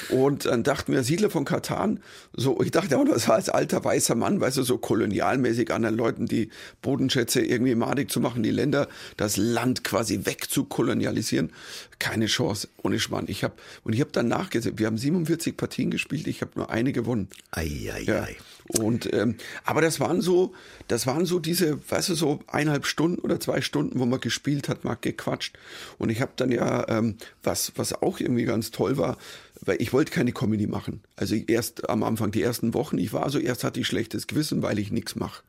Und 0.09 0.47
dann 0.47 0.63
dachten 0.63 0.93
wir, 0.93 1.03
Siedler 1.03 1.31
von 1.31 1.45
Katan, 1.45 2.01
so, 2.33 2.61
ich 2.61 2.71
dachte 2.71 2.97
auch, 2.97 3.05
das 3.05 3.27
war 3.29 3.35
als 3.37 3.49
alter 3.49 3.85
weißer 3.85 4.15
Mann, 4.15 4.41
weißt 4.41 4.57
du, 4.59 4.63
so 4.63 4.79
kolonialmäßig 4.79 5.73
anderen 5.73 5.97
Leuten 5.97 6.27
die 6.27 6.51
Bodenschätze 6.81 7.41
irgendwie 7.41 7.75
madig 7.75 8.11
zu 8.11 8.21
machen, 8.21 8.43
die 8.43 8.51
Länder, 8.53 8.89
das 9.17 9.37
Land 9.37 9.83
quasi 9.85 10.21
wegzukolonialisieren. 10.25 11.53
Keine 11.99 12.27
Chance, 12.27 12.69
ohne 12.83 13.01
Schmarrn. 13.01 13.25
Ich 13.29 13.43
habe, 13.43 13.55
und 13.83 13.95
ich 13.95 14.01
habe 14.01 14.13
dann 14.13 14.29
nachgesehen, 14.29 14.79
wir 14.79 14.87
haben 14.87 14.99
47 14.99 15.57
Partien 15.57 15.91
gespielt, 15.91 16.27
ich 16.27 16.41
habe 16.41 16.53
nur 16.55 16.71
eine 16.71 16.93
gewonnen. 16.93 17.29
Ei, 17.51 17.91
ei, 17.93 18.03
Ja. 18.03 18.23
ei. 18.25 18.37
Und 18.69 19.13
ähm, 19.15 19.37
aber 19.65 19.81
das 19.81 20.01
waren 20.01 20.21
so, 20.21 20.53
das 20.89 21.07
waren 21.07 21.25
so 21.25 21.39
diese, 21.39 21.79
weißt 21.89 22.09
du, 22.09 22.15
so 22.17 22.41
eineinhalb 22.49 22.85
Stunden 22.85 23.21
oder 23.21 23.39
zwei 23.39 23.61
Stunden, 23.61 24.01
wo 24.01 24.07
man 24.07 24.21
gespielt 24.21 24.69
hat, 24.69 24.85
mal 24.87 24.97
gequatscht. 25.01 25.59
Und 25.99 26.11
ich 26.11 26.21
habe 26.21 26.33
dann 26.37 26.51
ja, 26.51 26.89
ähm, 26.89 27.17
was 27.43 27.73
was 27.77 27.93
auch 27.93 28.21
irgendwie 28.21 28.45
ganz 28.45 28.71
toll 28.71 28.97
war, 28.97 29.19
weil 29.61 29.81
ich 29.81 29.93
wollte 29.93 30.13
keine 30.13 30.33
Comedy 30.33 30.67
machen. 30.67 31.03
Also 31.17 31.35
erst 31.35 31.89
am 31.89 32.03
Anfang 32.03 32.31
die 32.31 32.43
ersten 32.43 32.75
Wochen, 32.75 32.99
ich 32.99 33.13
war 33.13 33.29
so 33.31 33.39
erst 33.39 33.65
hatte 33.65 33.81
ich 33.81 33.87
schlechtes 33.87 34.27
Gewissen, 34.27 34.63
weil 34.63 34.79
ich 34.79 34.91
nichts 34.91 35.17
mache. 35.17 35.43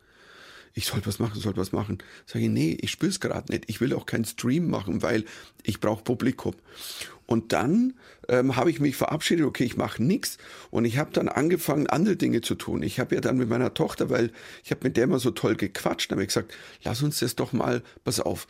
Ich 0.73 0.85
sollte 0.85 1.07
was 1.07 1.17
machen, 1.17 1.41
sollte 1.41 1.59
was 1.59 1.71
machen. 1.71 1.97
Sag 2.27 2.39
ich, 2.41 2.49
nee, 2.49 2.77
ich 2.79 2.91
spür's 2.91 3.19
gerade 3.19 3.51
nicht. 3.51 3.63
Ich 3.67 3.81
will 3.81 3.93
auch 3.93 4.05
keinen 4.05 4.25
Stream 4.25 4.69
machen, 4.69 5.01
weil 5.01 5.25
ich 5.63 5.79
brauche 5.79 6.03
Publikum. 6.03 6.53
Und 7.27 7.53
dann 7.53 7.93
ähm, 8.29 8.55
habe 8.55 8.69
ich 8.71 8.79
mich 8.79 8.95
verabschiedet, 8.95 9.45
okay, 9.45 9.65
ich 9.65 9.77
mache 9.77 10.01
nichts. 10.01 10.37
Und 10.71 10.85
ich 10.85 10.97
habe 10.97 11.11
dann 11.11 11.27
angefangen, 11.27 11.85
andere 11.87 12.15
Dinge 12.15 12.41
zu 12.41 12.55
tun. 12.55 12.81
Ich 12.83 12.99
habe 12.99 13.15
ja 13.15 13.21
dann 13.21 13.37
mit 13.37 13.49
meiner 13.49 13.73
Tochter, 13.73 14.09
weil 14.09 14.31
ich 14.63 14.71
habe 14.71 14.81
mit 14.85 14.97
der 14.97 15.03
immer 15.03 15.19
so 15.19 15.31
toll 15.31 15.55
gequatscht, 15.55 16.11
habe 16.11 16.21
ich 16.21 16.29
gesagt, 16.29 16.53
lass 16.83 17.03
uns 17.03 17.19
das 17.19 17.35
doch 17.35 17.51
mal, 17.53 17.83
pass 18.05 18.19
auf, 18.21 18.47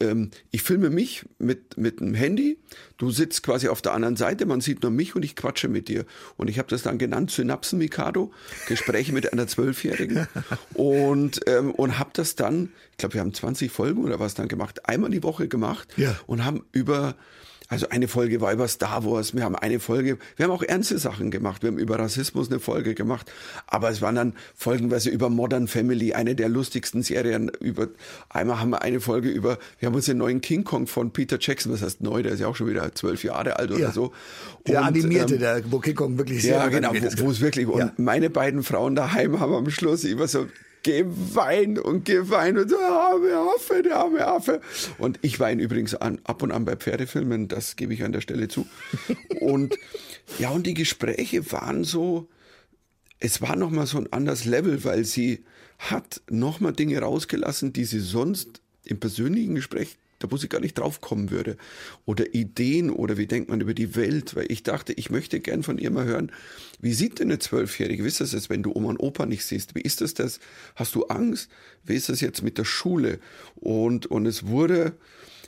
ähm, 0.00 0.30
ich 0.50 0.62
filme 0.62 0.90
mich 0.90 1.24
mit, 1.38 1.76
mit 1.78 2.00
dem 2.00 2.14
Handy, 2.14 2.58
du 2.98 3.10
sitzt 3.10 3.42
quasi 3.42 3.68
auf 3.68 3.80
der 3.82 3.94
anderen 3.94 4.16
Seite, 4.16 4.44
man 4.46 4.60
sieht 4.60 4.82
nur 4.82 4.92
mich 4.92 5.16
und 5.16 5.24
ich 5.24 5.34
quatsche 5.34 5.68
mit 5.68 5.88
dir. 5.88 6.04
Und 6.36 6.48
ich 6.50 6.58
habe 6.58 6.68
das 6.68 6.82
dann 6.82 6.98
genannt, 6.98 7.30
Synapsen-Mikado, 7.30 8.30
Gespräche 8.68 9.12
mit 9.12 9.32
einer 9.32 9.46
Zwölfjährigen. 9.46 10.26
Und, 10.74 11.40
ähm, 11.46 11.70
und 11.72 11.98
habe 11.98 12.10
das 12.12 12.34
dann, 12.34 12.70
ich 12.92 12.96
glaube, 12.98 13.14
wir 13.14 13.20
haben 13.22 13.34
20 13.34 13.70
Folgen 13.70 14.04
oder 14.04 14.20
was 14.20 14.34
dann 14.34 14.48
gemacht, 14.48 14.86
einmal 14.88 15.10
die 15.10 15.22
Woche 15.22 15.48
gemacht 15.48 15.88
Ja. 15.96 16.14
und 16.26 16.44
haben 16.44 16.64
über 16.72 17.16
also 17.70 17.88
eine 17.88 18.08
Folge 18.08 18.40
war 18.40 18.52
über 18.52 18.66
Star 18.68 19.04
Wars, 19.04 19.34
wir 19.34 19.44
haben 19.44 19.54
eine 19.54 19.78
Folge, 19.80 20.18
wir 20.36 20.44
haben 20.44 20.50
auch 20.52 20.62
ernste 20.62 20.98
Sachen 20.98 21.30
gemacht, 21.30 21.62
wir 21.62 21.68
haben 21.70 21.78
über 21.78 21.98
Rassismus 21.98 22.50
eine 22.50 22.58
Folge 22.60 22.94
gemacht, 22.94 23.30
aber 23.68 23.90
es 23.90 24.02
waren 24.02 24.16
dann 24.16 24.32
folgenweise 24.56 25.08
über 25.08 25.30
Modern 25.30 25.68
Family, 25.68 26.12
eine 26.12 26.34
der 26.34 26.48
lustigsten 26.48 27.02
Serien, 27.02 27.50
über, 27.60 27.86
einmal 28.28 28.58
haben 28.60 28.70
wir 28.70 28.82
eine 28.82 29.00
Folge 29.00 29.28
über, 29.30 29.58
wir 29.78 29.86
haben 29.86 29.94
uns 29.94 30.06
den 30.06 30.18
neuen 30.18 30.40
King 30.40 30.64
Kong 30.64 30.88
von 30.88 31.12
Peter 31.12 31.38
Jackson, 31.40 31.72
was 31.72 31.80
heißt 31.82 32.00
neu, 32.02 32.22
der 32.24 32.32
ist 32.32 32.40
ja 32.40 32.48
auch 32.48 32.56
schon 32.56 32.68
wieder 32.68 32.92
zwölf 32.94 33.22
Jahre 33.22 33.56
alt 33.56 33.70
oder 33.70 33.80
Ja. 33.80 33.92
so. 33.92 34.12
Der 34.66 34.80
Und, 34.80 34.86
animierte, 34.88 35.34
ähm, 35.34 35.40
der, 35.40 35.62
wo 35.70 35.78
King 35.78 35.94
Kong 35.94 36.18
wirklich 36.18 36.42
sehr 36.42 36.56
ja, 36.56 36.68
genau, 36.68 36.92
wo 37.18 37.30
es 37.30 37.40
wirklich, 37.40 37.68
und 37.68 37.78
Ja. 37.78 37.92
meine 37.96 38.30
beiden 38.30 38.64
Frauen 38.64 38.96
daheim 38.96 39.38
haben 39.38 39.54
am 39.54 39.70
Schluss 39.70 40.02
immer 40.02 40.26
so 40.26 40.46
geweint 40.82 41.78
und 41.78 42.04
geweint 42.04 42.58
und 42.58 42.70
so, 42.70 42.76
der 42.76 42.88
arme 42.88 43.34
Affe, 43.54 43.82
der 43.82 43.96
arme 43.96 44.26
Affe. 44.26 44.60
Und 44.98 45.18
ich 45.22 45.38
weine 45.40 45.62
übrigens 45.62 45.94
an, 45.94 46.20
ab 46.24 46.42
und 46.42 46.52
an 46.52 46.64
bei 46.64 46.76
Pferdefilmen, 46.76 47.48
das 47.48 47.76
gebe 47.76 47.94
ich 47.94 48.02
an 48.02 48.12
der 48.12 48.20
Stelle 48.20 48.48
zu. 48.48 48.66
Und 49.40 49.76
ja, 50.38 50.50
und 50.50 50.66
die 50.66 50.74
Gespräche 50.74 51.50
waren 51.52 51.84
so, 51.84 52.28
es 53.18 53.42
war 53.42 53.56
nochmal 53.56 53.86
so 53.86 53.98
ein 53.98 54.12
anderes 54.12 54.44
Level, 54.44 54.84
weil 54.84 55.04
sie 55.04 55.44
hat 55.78 56.22
nochmal 56.30 56.72
Dinge 56.72 56.98
rausgelassen, 56.98 57.72
die 57.72 57.84
sie 57.84 58.00
sonst 58.00 58.60
im 58.84 59.00
persönlichen 59.00 59.54
Gespräch, 59.54 59.98
da 60.20 60.30
wo 60.30 60.36
sie 60.36 60.48
gar 60.48 60.60
nicht 60.60 60.78
drauf 60.78 61.00
kommen 61.00 61.30
würde. 61.30 61.56
Oder 62.04 62.34
Ideen 62.34 62.90
oder 62.90 63.16
wie 63.16 63.26
denkt 63.26 63.48
man 63.48 63.60
über 63.60 63.74
die 63.74 63.96
Welt. 63.96 64.36
Weil 64.36 64.46
ich 64.48 64.62
dachte, 64.62 64.92
ich 64.92 65.10
möchte 65.10 65.40
gern 65.40 65.62
von 65.64 65.78
ihr 65.78 65.90
mal 65.90 66.04
hören, 66.04 66.30
wie 66.80 66.92
sieht 66.92 67.18
denn 67.18 67.28
eine 67.28 67.38
Zwölfjährige? 67.38 68.04
Wie 68.04 68.08
ist 68.08 68.20
das 68.20 68.32
jetzt, 68.32 68.50
wenn 68.50 68.62
du 68.62 68.72
Oma 68.74 68.90
und 68.90 68.98
Opa 68.98 69.26
nicht 69.26 69.44
siehst? 69.44 69.74
Wie 69.74 69.80
ist 69.80 70.00
das 70.00 70.14
das? 70.14 70.38
Hast 70.76 70.94
du 70.94 71.06
Angst? 71.06 71.50
Wie 71.84 71.94
ist 71.94 72.08
das 72.08 72.20
jetzt 72.20 72.42
mit 72.42 72.58
der 72.58 72.64
Schule? 72.64 73.18
Und, 73.56 74.06
und 74.06 74.26
es 74.26 74.46
wurde, 74.46 74.92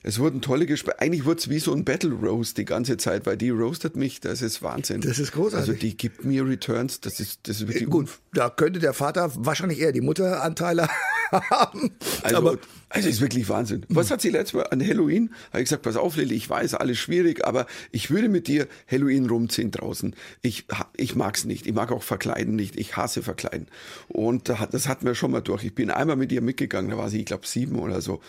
es 0.02 0.18
wurden 0.18 0.40
tolle 0.40 0.64
Gespräche. 0.64 1.00
Eigentlich 1.00 1.26
wurde 1.26 1.40
es 1.40 1.50
wie 1.50 1.58
so 1.58 1.74
ein 1.74 1.84
Battle 1.84 2.12
Roast 2.12 2.56
die 2.56 2.64
ganze 2.64 2.96
Zeit, 2.96 3.26
weil 3.26 3.36
die 3.36 3.50
roastet 3.50 3.94
mich, 3.94 4.20
das 4.20 4.40
ist 4.40 4.62
Wahnsinn. 4.62 5.02
Das 5.02 5.18
ist 5.18 5.32
großartig. 5.32 5.68
Also 5.68 5.80
die 5.80 5.96
gibt 5.96 6.24
mir 6.24 6.46
Returns, 6.46 7.00
das 7.00 7.20
ist, 7.20 7.40
das 7.44 7.60
ist 7.60 7.68
wirklich 7.68 7.88
Gut, 7.88 8.08
da 8.32 8.48
könnte 8.48 8.80
der 8.80 8.94
Vater 8.94 9.30
wahrscheinlich 9.36 9.80
eher 9.80 9.92
die 9.92 10.00
Mutteranteile 10.00 10.88
haben. 11.32 11.92
Also, 12.22 12.36
aber 12.36 12.58
also 12.88 13.08
ist 13.08 13.22
wirklich 13.22 13.48
Wahnsinn. 13.48 13.86
Was 13.88 14.10
hat 14.10 14.20
sie 14.20 14.28
letztes 14.28 14.52
Mal 14.52 14.64
an 14.64 14.86
Halloween? 14.86 15.30
Habe 15.50 15.62
ich 15.62 15.64
gesagt, 15.64 15.82
pass 15.82 15.96
auf, 15.96 16.16
Lilly, 16.16 16.34
ich 16.34 16.50
weiß, 16.50 16.74
alles 16.74 16.98
schwierig, 16.98 17.42
aber 17.44 17.66
ich 17.90 18.10
würde 18.10 18.28
mit 18.28 18.48
dir 18.48 18.68
Halloween 18.90 19.26
rumziehen 19.26 19.70
draußen. 19.70 20.14
Ich, 20.42 20.66
ich 20.96 21.14
mag's 21.14 21.46
nicht. 21.46 21.66
Ich 21.66 21.72
mag 21.72 21.90
auch 21.90 22.02
Verkleiden 22.02 22.54
nicht. 22.54 22.78
Ich 22.78 22.96
hasse 22.96 23.22
Verkleiden. 23.22 23.68
Und 24.08 24.50
das 24.50 24.88
hatten 24.88 25.06
wir 25.06 25.14
schon 25.14 25.30
mal 25.30 25.40
durch. 25.40 25.64
Ich 25.64 25.74
bin 25.74 25.90
einmal 25.90 26.16
mit 26.16 26.32
ihr 26.32 26.42
mitgegangen, 26.42 26.90
da 26.90 26.98
war 26.98 27.08
sie, 27.08 27.20
ich 27.20 27.26
glaube, 27.26 27.46
sieben 27.46 27.78
oder 27.78 28.02
so. 28.02 28.20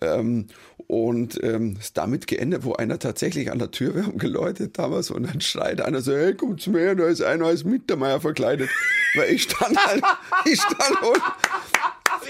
Ähm, 0.00 0.46
und 0.86 1.42
ähm, 1.42 1.76
ist 1.80 1.96
damit 1.96 2.26
geendet, 2.28 2.64
wo 2.64 2.74
einer 2.74 2.98
tatsächlich 2.98 3.50
an 3.50 3.58
der 3.58 3.72
Tür, 3.72 3.94
wir 3.94 4.06
haben 4.06 4.18
geläutet 4.18 4.78
damals, 4.78 5.10
und 5.10 5.24
dann 5.24 5.40
schreit 5.40 5.80
einer 5.80 6.00
so, 6.00 6.12
hey, 6.12 6.34
komm 6.34 6.58
zu 6.58 6.70
mir, 6.70 6.94
da 6.94 7.06
ist 7.06 7.22
einer 7.22 7.46
als 7.46 7.64
Mittermeier 7.64 8.20
verkleidet. 8.20 8.70
Weil 9.14 9.30
ich 9.30 9.42
stand 9.44 9.76
halt, 9.84 10.02
ich 10.44 10.60
stand 10.60 11.02
und, 11.02 11.22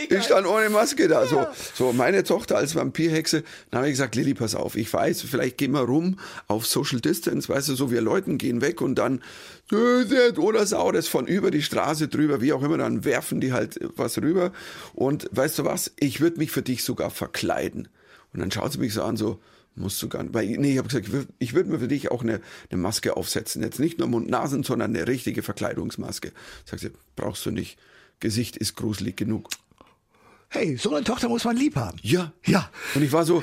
ich 0.09 0.23
stand 0.25 0.47
ohne 0.47 0.71
Maske 0.71 1.09
da. 1.09 1.27
So, 1.27 1.47
so 1.75 1.93
meine 1.93 2.25
Tochter 2.25 2.57
als 2.57 2.75
Vampirhexe, 2.75 3.43
dann 3.71 3.79
habe 3.79 3.89
ich 3.89 3.95
gesagt, 3.95 4.15
Lilly, 4.15 4.35
pass 4.35 4.55
auf, 4.55 4.77
ich 4.77 4.93
weiß, 4.93 5.23
vielleicht 5.23 5.59
gehen 5.59 5.73
wir 5.73 5.81
rum 5.81 6.19
auf 6.49 6.67
Social 6.67 7.01
Distance, 7.01 7.49
weißt 7.49 7.69
du, 7.69 7.75
so 7.75 7.91
wir 7.91 8.01
Leuten 8.01 8.39
gehen 8.39 8.61
weg 8.61 8.81
und 8.81 8.97
dann 8.97 9.23
oder 10.37 10.67
sau 10.67 10.93
das 10.93 11.09
von 11.09 11.27
über 11.27 11.51
die 11.51 11.63
Straße 11.63 12.09
drüber, 12.09 12.41
wie 12.41 12.53
auch 12.53 12.63
immer, 12.63 12.77
dann 12.77 13.05
werfen 13.05 13.41
die 13.41 13.53
halt 13.53 13.81
was 13.97 14.19
rüber. 14.19 14.53
Und 14.93 15.29
weißt 15.33 15.61
du 15.61 15.65
was, 15.65 15.93
ich 15.99 16.21
würde 16.21 16.39
mich 16.39 16.51
für 16.51 16.63
dich 16.63 16.85
sogar 16.85 17.11
verkleiden. 17.11 17.89
Und 18.35 18.41
dann 18.41 18.51
schaut 18.51 18.73
sie 18.73 18.79
mich 18.79 18.93
so 18.93 19.03
an, 19.03 19.17
so, 19.17 19.41
musst 19.75 20.03
du 20.03 20.09
gar 20.09 20.23
nicht. 20.23 20.35
Weil, 20.35 20.47
nee, 20.47 20.73
ich 20.73 20.79
habe 20.79 20.89
gesagt, 20.89 21.09
ich 21.39 21.55
würde 21.55 21.71
mir 21.71 21.79
für 21.79 21.89
dich 21.89 22.11
auch 22.11 22.23
eine, 22.23 22.41
eine 22.71 22.81
Maske 22.81 23.17
aufsetzen. 23.17 23.63
Jetzt 23.63 23.81
nicht 23.81 23.99
nur 23.99 24.09
Mund-Nasen, 24.09 24.63
sondern 24.63 24.95
eine 24.95 25.07
richtige 25.07 25.43
Verkleidungsmaske. 25.43 26.33
Sagt 26.65 26.83
sie, 26.83 26.91
brauchst 27.17 27.47
du 27.47 27.51
nicht. 27.51 27.79
Gesicht 28.21 28.57
ist 28.57 28.77
gruselig 28.77 29.17
genug. 29.17 29.49
Hey, 30.53 30.77
so 30.77 30.95
eine 30.95 31.03
Tochter 31.03 31.29
muss 31.29 31.45
man 31.45 31.57
lieb 31.57 31.77
haben. 31.77 31.99
Ja. 32.03 32.33
Ja. 32.45 32.71
Und 32.95 33.03
ich 33.03 33.11
war 33.11 33.25
so, 33.25 33.43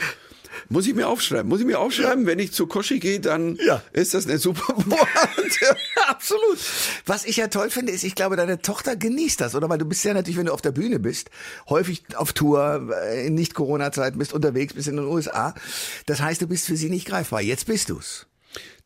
muss 0.69 0.85
ich 0.85 0.93
mir 0.93 1.07
aufschreiben? 1.07 1.49
Muss 1.49 1.59
ich 1.59 1.65
mir 1.65 1.79
aufschreiben, 1.79 2.27
wenn 2.27 2.37
ich 2.37 2.51
zu 2.51 2.67
Koschi 2.67 2.99
gehe, 2.99 3.19
dann 3.19 3.57
ja. 3.65 3.81
ist 3.93 4.13
das 4.13 4.27
eine 4.27 4.37
super 4.37 4.73
Pointe. 4.73 5.75
Absolut. 6.07 6.59
Was 7.07 7.25
ich 7.25 7.37
ja 7.37 7.47
toll 7.47 7.71
finde, 7.71 7.91
ist, 7.91 8.03
ich 8.03 8.13
glaube, 8.13 8.35
deine 8.35 8.61
Tochter 8.61 8.95
genießt 8.95 9.41
das, 9.41 9.55
oder? 9.55 9.69
Weil 9.69 9.79
du 9.79 9.85
bist 9.85 10.03
ja 10.03 10.13
natürlich, 10.13 10.37
wenn 10.37 10.45
du 10.45 10.53
auf 10.53 10.61
der 10.61 10.71
Bühne 10.71 10.99
bist, 10.99 11.31
häufig 11.67 12.03
auf 12.15 12.33
Tour, 12.33 12.89
äh, 13.03 13.25
in 13.25 13.33
Nicht-Corona-Zeiten, 13.33 14.19
bist 14.19 14.33
unterwegs, 14.33 14.75
bist 14.75 14.87
in 14.87 14.97
den 14.97 15.05
USA. 15.05 15.55
Das 16.05 16.21
heißt, 16.21 16.43
du 16.43 16.47
bist 16.47 16.67
für 16.67 16.77
sie 16.77 16.89
nicht 16.89 17.07
greifbar. 17.07 17.41
Jetzt 17.41 17.65
bist 17.65 17.89
du's 17.89 18.27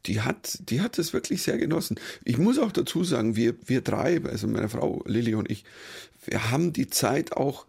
die 0.06 0.20
hat, 0.20 0.60
die 0.70 0.82
hat 0.82 1.00
es 1.00 1.14
wirklich 1.14 1.44
sehr 1.44 1.58
genossen. 1.58 1.98
Ich 2.26 2.38
muss 2.38 2.60
auch 2.60 2.74
dazu 2.74 3.06
sagen, 3.06 3.38
wir, 3.38 3.56
wir 3.66 3.80
drei, 3.80 4.22
also 4.26 4.48
meine 4.48 4.68
Frau 4.68 5.02
Lilly 5.06 5.34
und 5.36 5.50
ich, 5.50 5.64
wir 6.26 6.52
haben 6.52 6.74
die 6.74 6.90
Zeit 6.90 7.32
auch 7.32 7.66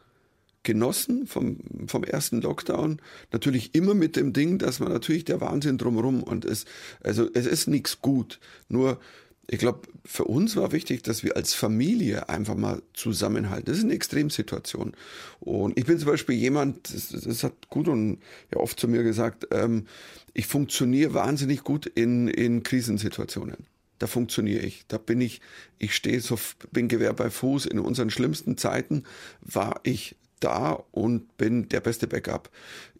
genossen 0.64 1.26
vom, 1.26 1.58
vom 1.86 2.02
ersten 2.02 2.40
Lockdown. 2.40 3.00
Natürlich 3.32 3.74
immer 3.74 3.94
mit 3.94 4.16
dem 4.16 4.32
Ding, 4.32 4.58
dass 4.58 4.80
man 4.80 4.90
natürlich 4.92 5.24
der 5.24 5.40
Wahnsinn 5.40 5.78
drumherum 5.78 6.22
und 6.22 6.44
es, 6.44 6.64
also 7.02 7.28
es 7.32 7.46
ist 7.46 7.68
nichts 7.68 8.00
gut. 8.00 8.40
Nur, 8.68 8.98
ich 9.46 9.58
glaube, 9.58 9.82
für 10.04 10.24
uns 10.24 10.56
war 10.56 10.72
wichtig, 10.72 11.02
dass 11.02 11.22
wir 11.22 11.36
als 11.36 11.54
Familie 11.54 12.28
einfach 12.28 12.56
mal 12.56 12.82
zusammenhalten. 12.94 13.66
Das 13.66 13.78
ist 13.78 13.84
eine 13.84 13.94
Extremsituation. 13.94 14.92
Und 15.40 15.78
ich 15.78 15.84
bin 15.84 15.98
zum 15.98 16.08
Beispiel 16.08 16.34
jemand, 16.34 16.92
das, 16.92 17.08
das 17.08 17.44
hat 17.44 17.68
Gudrun 17.68 18.18
ja 18.52 18.60
oft 18.60 18.80
zu 18.80 18.88
mir 18.88 19.02
gesagt, 19.02 19.46
ähm, 19.52 19.86
ich 20.32 20.46
funktioniere 20.46 21.14
wahnsinnig 21.14 21.62
gut 21.62 21.86
in, 21.86 22.26
in 22.26 22.62
Krisensituationen 22.62 23.66
da 23.98 24.06
funktioniere 24.06 24.62
ich. 24.62 24.84
Da 24.88 24.98
bin 24.98 25.20
ich, 25.20 25.40
ich 25.78 25.94
stehe 25.94 26.20
so, 26.20 26.38
bin 26.72 26.88
Gewehr 26.88 27.12
bei 27.14 27.30
Fuß. 27.30 27.64
In 27.64 27.78
unseren 27.78 28.10
schlimmsten 28.10 28.56
Zeiten 28.58 29.04
war 29.40 29.80
ich 29.82 30.16
da 30.40 30.84
und 30.90 31.36
bin 31.36 31.68
der 31.68 31.80
beste 31.80 32.06
Backup. 32.06 32.50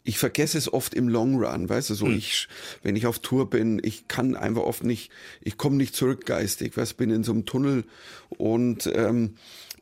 Ich 0.03 0.17
vergesse 0.19 0.57
es 0.57 0.71
oft 0.71 0.93
im 0.93 1.09
Long 1.09 1.43
Run, 1.43 1.67
weißt 1.67 1.89
du, 1.89 1.93
so 1.95 2.05
mhm. 2.05 2.17
ich, 2.17 2.47
wenn 2.83 2.95
ich 2.95 3.07
auf 3.07 3.19
Tour 3.19 3.49
bin, 3.49 3.81
ich 3.83 4.07
kann 4.07 4.35
einfach 4.35 4.63
oft 4.63 4.83
nicht, 4.83 5.11
ich 5.41 5.57
komme 5.57 5.77
nicht 5.77 5.95
zurück 5.95 6.25
geistig, 6.25 6.77
weißt, 6.77 6.97
bin 6.97 7.09
in 7.09 7.23
so 7.23 7.31
einem 7.31 7.45
Tunnel 7.45 7.85
und 8.29 8.89
ähm, 8.93 9.35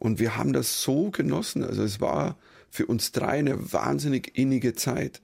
und 0.04 0.20
wir 0.20 0.36
haben 0.36 0.52
das 0.52 0.82
so 0.82 1.12
genossen. 1.12 1.64
Also 1.64 1.82
es 1.82 2.02
war 2.02 2.38
für 2.70 2.88
uns 2.88 3.14
drei 3.14 3.40
eine 3.40 3.72
wahnsinnig 3.72 4.38
innige 4.38 4.74
Zeit. 4.74 5.22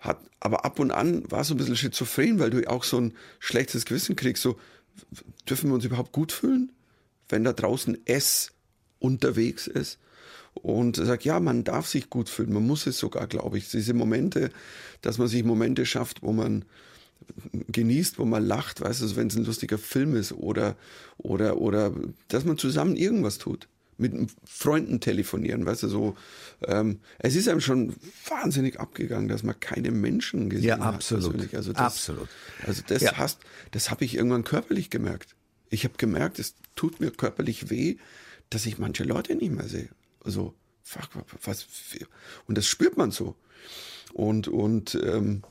Hat, 0.00 0.18
aber 0.40 0.64
ab 0.64 0.80
und 0.80 0.90
an 0.90 1.30
war 1.30 1.42
es 1.42 1.48
so 1.48 1.54
ein 1.54 1.58
bisschen 1.58 1.76
schizophren, 1.76 2.40
weil 2.40 2.50
du 2.50 2.68
auch 2.68 2.82
so 2.82 3.00
ein 3.00 3.14
schlechtes 3.38 3.84
Gewissen 3.84 4.16
kriegst, 4.16 4.42
so, 4.42 4.58
dürfen 5.48 5.70
wir 5.70 5.74
uns 5.74 5.84
überhaupt 5.84 6.10
gut 6.10 6.32
fühlen, 6.32 6.72
wenn 7.28 7.44
da 7.44 7.52
draußen 7.52 7.98
es 8.04 8.52
unterwegs 8.98 9.68
ist? 9.68 9.98
Und 10.54 10.96
sagt, 10.96 11.24
ja, 11.24 11.40
man 11.40 11.64
darf 11.64 11.86
sich 11.86 12.10
gut 12.10 12.28
fühlen, 12.28 12.52
man 12.52 12.66
muss 12.66 12.86
es 12.86 12.98
sogar, 12.98 13.26
glaube 13.26 13.58
ich. 13.58 13.70
Diese 13.70 13.94
Momente, 13.94 14.50
dass 15.02 15.18
man 15.18 15.28
sich 15.28 15.44
Momente 15.44 15.84
schafft, 15.84 16.22
wo 16.22 16.32
man 16.32 16.64
genießt, 17.68 18.18
wo 18.18 18.24
man 18.24 18.44
lacht, 18.44 18.80
weißt 18.80 19.02
du, 19.02 19.16
wenn 19.16 19.28
es 19.28 19.36
ein 19.36 19.44
lustiger 19.44 19.78
Film 19.78 20.14
ist 20.14 20.32
oder, 20.32 20.76
oder, 21.18 21.58
oder, 21.58 21.92
dass 22.28 22.44
man 22.44 22.58
zusammen 22.58 22.96
irgendwas 22.96 23.38
tut. 23.38 23.68
Mit 23.96 24.12
Freunden 24.44 24.98
telefonieren, 24.98 25.64
weißt 25.66 25.84
du, 25.84 25.88
so. 25.88 26.16
Ähm, 26.66 26.98
es 27.20 27.36
ist 27.36 27.48
einem 27.48 27.60
schon 27.60 27.94
wahnsinnig 28.28 28.80
abgegangen, 28.80 29.28
dass 29.28 29.44
man 29.44 29.58
keine 29.60 29.92
Menschen 29.92 30.50
gesehen 30.50 30.66
ja, 30.66 30.78
absolut. 30.78 31.24
hat. 31.24 31.30
Persönlich. 31.30 31.56
Also 31.56 31.72
das, 31.72 31.80
absolut. 31.80 32.28
Also 32.66 32.82
das 32.84 33.02
ja. 33.02 33.16
hast, 33.16 33.38
das 33.70 33.92
habe 33.92 34.04
ich 34.04 34.16
irgendwann 34.16 34.42
körperlich 34.42 34.90
gemerkt. 34.90 35.36
Ich 35.70 35.84
habe 35.84 35.94
gemerkt, 35.96 36.40
es 36.40 36.56
tut 36.74 36.98
mir 36.98 37.12
körperlich 37.12 37.70
weh, 37.70 37.96
dass 38.50 38.66
ich 38.66 38.78
manche 38.78 39.04
Leute 39.04 39.36
nicht 39.36 39.52
mehr 39.52 39.68
sehe. 39.68 39.88
Also, 40.24 40.54
fuck, 40.82 41.08
was, 41.42 41.66
und 42.46 42.58
das 42.58 42.66
spürt 42.66 42.96
man 42.96 43.10
so. 43.10 43.36
Und, 44.12 44.48
und, 44.48 44.94
ähm, 44.94 45.42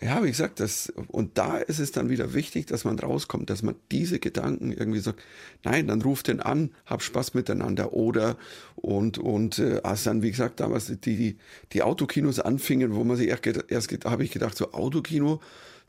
ja, 0.00 0.22
wie 0.22 0.30
gesagt, 0.30 0.60
das, 0.60 0.92
und 1.08 1.36
da 1.36 1.58
ist 1.58 1.78
es 1.78 1.92
dann 1.92 2.08
wieder 2.08 2.32
wichtig, 2.32 2.66
dass 2.66 2.84
man 2.84 2.98
rauskommt, 2.98 3.50
dass 3.50 3.62
man 3.62 3.74
diese 3.90 4.18
Gedanken 4.18 4.72
irgendwie 4.72 5.00
sagt, 5.00 5.20
nein, 5.64 5.88
dann 5.88 6.00
ruft 6.00 6.28
den 6.28 6.40
an, 6.40 6.70
hab 6.86 7.02
Spaß 7.02 7.34
miteinander 7.34 7.92
oder 7.92 8.36
und, 8.76 9.18
und 9.18 9.58
äh, 9.58 9.80
als 9.82 10.04
dann, 10.04 10.22
wie 10.22 10.30
gesagt, 10.30 10.60
damals 10.60 10.86
die, 10.86 10.96
die, 10.96 11.38
die 11.72 11.82
Autokinos 11.82 12.40
anfingen, 12.40 12.94
wo 12.94 13.04
man 13.04 13.16
sich 13.16 13.28
erst, 13.28 13.46
erst 13.68 14.04
habe 14.04 14.24
ich 14.24 14.30
gedacht, 14.30 14.56
so 14.56 14.72
Autokino, 14.72 15.40